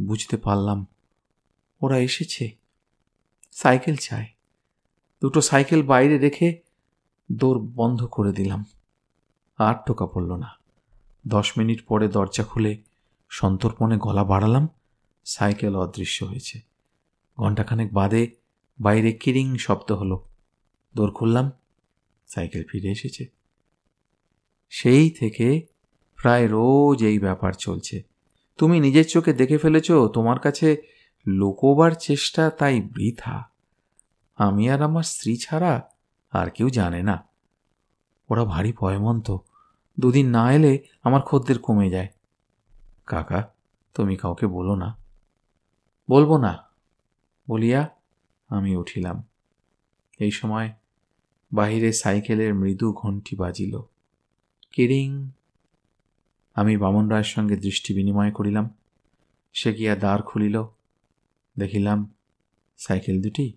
বুঝতে 0.01 0.37
পারলাম, 0.37 0.87
ওরা 1.81 1.97
এসেছে। 1.97 2.55
সাইকেল 3.51 3.95
চায় 3.95 4.27
দুটো 5.21 5.41
সাইকেল 5.41 5.83
বাইরে 5.83 6.17
রেখে 6.17 6.59
দৌড় 7.31 7.59
বন্ধ 7.59 8.05
করে 8.05 8.31
দিলাম। 8.33 8.65
আর 9.57 9.75
টোকা 9.85 10.05
পড়ল 10.05 10.35
না। 10.35 10.49
দশ 11.27 11.57
মিনিট 11.57 11.85
পরে 11.87 12.07
দরজা 12.07 12.43
খুলে 12.43 12.83
সন্তর্পণে 13.29 13.97
গলা 13.97 14.23
বাড়ালাম, 14.23 14.69
সাইকেল 15.25 15.75
অদৃশ্য 15.75 16.25
হয়েছে। 16.25 16.59
ঘণ্টাখানেক 17.37 17.93
বাদে 17.93 18.31
বাইরে 18.79 19.11
কিরিং 19.11 19.57
শব্দ 19.57 19.91
হলো। 19.91 20.27
দৌড় 20.95 21.11
খুললাম, 21.11 21.51
সাইকেল 22.27 22.63
ফিরে 22.69 22.91
এসেছে। 22.91 23.34
সেই 24.77 25.09
থেকে 25.09 25.65
প্রায় 26.15 26.47
রোজ 26.47 27.03
এই 27.03 27.19
ব্যাপার 27.19 27.53
চলছে। 27.53 28.03
তুমি 28.57 28.79
নিজের 28.79 29.07
চোখে 29.07 29.33
দেখে 29.33 29.57
ফেলেছ, 29.57 29.91
তোমার 29.91 30.39
কাছে 30.39 30.77
লোকোবার 31.27 31.91
চেষ্টা 31.91 32.49
তাই 32.49 32.81
বৃথা। 32.81 33.43
আমি 34.35 34.69
আর 34.69 34.81
আমার 34.81 35.03
স্ত্রী 35.03 35.37
ছাড়া 35.37 35.89
আর 36.31 36.49
কেউ 36.49 36.69
জানে 36.69 37.03
না। 37.03 37.27
ওরা 38.29 38.45
ভারী 38.45 38.73
পয়মন্ত। 38.73 39.37
দুদিন 39.99 40.29
না 40.29 40.53
এলে 40.53 40.79
আমার 41.03 41.21
খদ্দের 41.21 41.59
কমে 41.59 41.89
যায়। 41.89 42.07
কাকা, 43.05 43.53
তুমি 43.93 44.15
কাউকে 44.15 44.47
বলো 44.47 44.75
না। 44.75 44.97
বলব 46.09 46.37
না, 46.37 46.63
বলিয়া 47.49 47.89
আমি 48.47 48.75
উঠিলাম। 48.75 49.23
এই 50.19 50.31
সময় 50.31 50.73
বাহিরে 51.53 51.93
সাইকেলের 51.93 52.55
মৃদু 52.55 52.93
ঘণ্টি 52.93 53.35
বাজিল। 53.35 53.79
কিরিং। 54.75 55.31
আমি 56.55 56.77
বামন 56.77 57.09
রায়ের 57.09 57.23
সঙ্গে 57.23 57.57
দৃষ্টি 57.57 57.93
বিনিময় 57.93 58.31
করিলাম। 58.31 58.69
সে 59.53 59.73
গিয়া 59.73 59.95
দ্বার 59.95 60.21
খুলিল। 60.21 60.63
দেখিলাম 61.59 62.13
সাইকেল 62.77 63.21
দুটি 63.21 63.53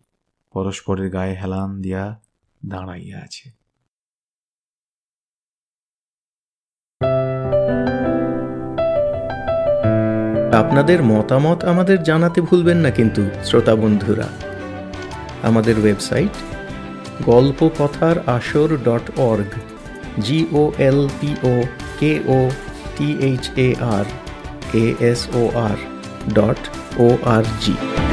পরস্পরের 0.53 1.11
গায়ে 1.11 1.35
হেলান 1.35 1.83
দিয়া 1.83 2.21
দাঁড়াইয়া 2.67 3.19
আছে। 3.19 3.51
আপনাদের 10.57 11.03
মতামত 11.03 11.65
আমাদের 11.65 12.03
জানাতে 12.03 12.41
ভুলবেন 12.41 12.77
না 12.77 12.91
কিন্তু, 12.91 13.23
শ্রোতা 13.45 13.75
বন্ধুরা। 13.75 14.29
আমাদের 15.43 15.79
ওয়েবসাইট 15.79 16.31
গল্প 17.25 17.71
কথার 17.79 18.29
আসর 18.29 18.77
dot 18.77 19.19
org. 19.19 19.68
G 20.21 20.49
O 20.53 20.71
L 20.79 21.09
P 21.21 21.37
O 21.43 21.69
K 21.99 22.23
O 22.27 22.51
T 22.97 23.19
H 23.21 23.51
A 23.57 23.75
R 23.77 24.07
A 24.75 24.85
S 25.03 25.29
O 25.33 25.51
R 25.53 25.79
dot 26.29 26.59
O 26.99 27.19
R 27.25 27.43
G. 27.61 28.08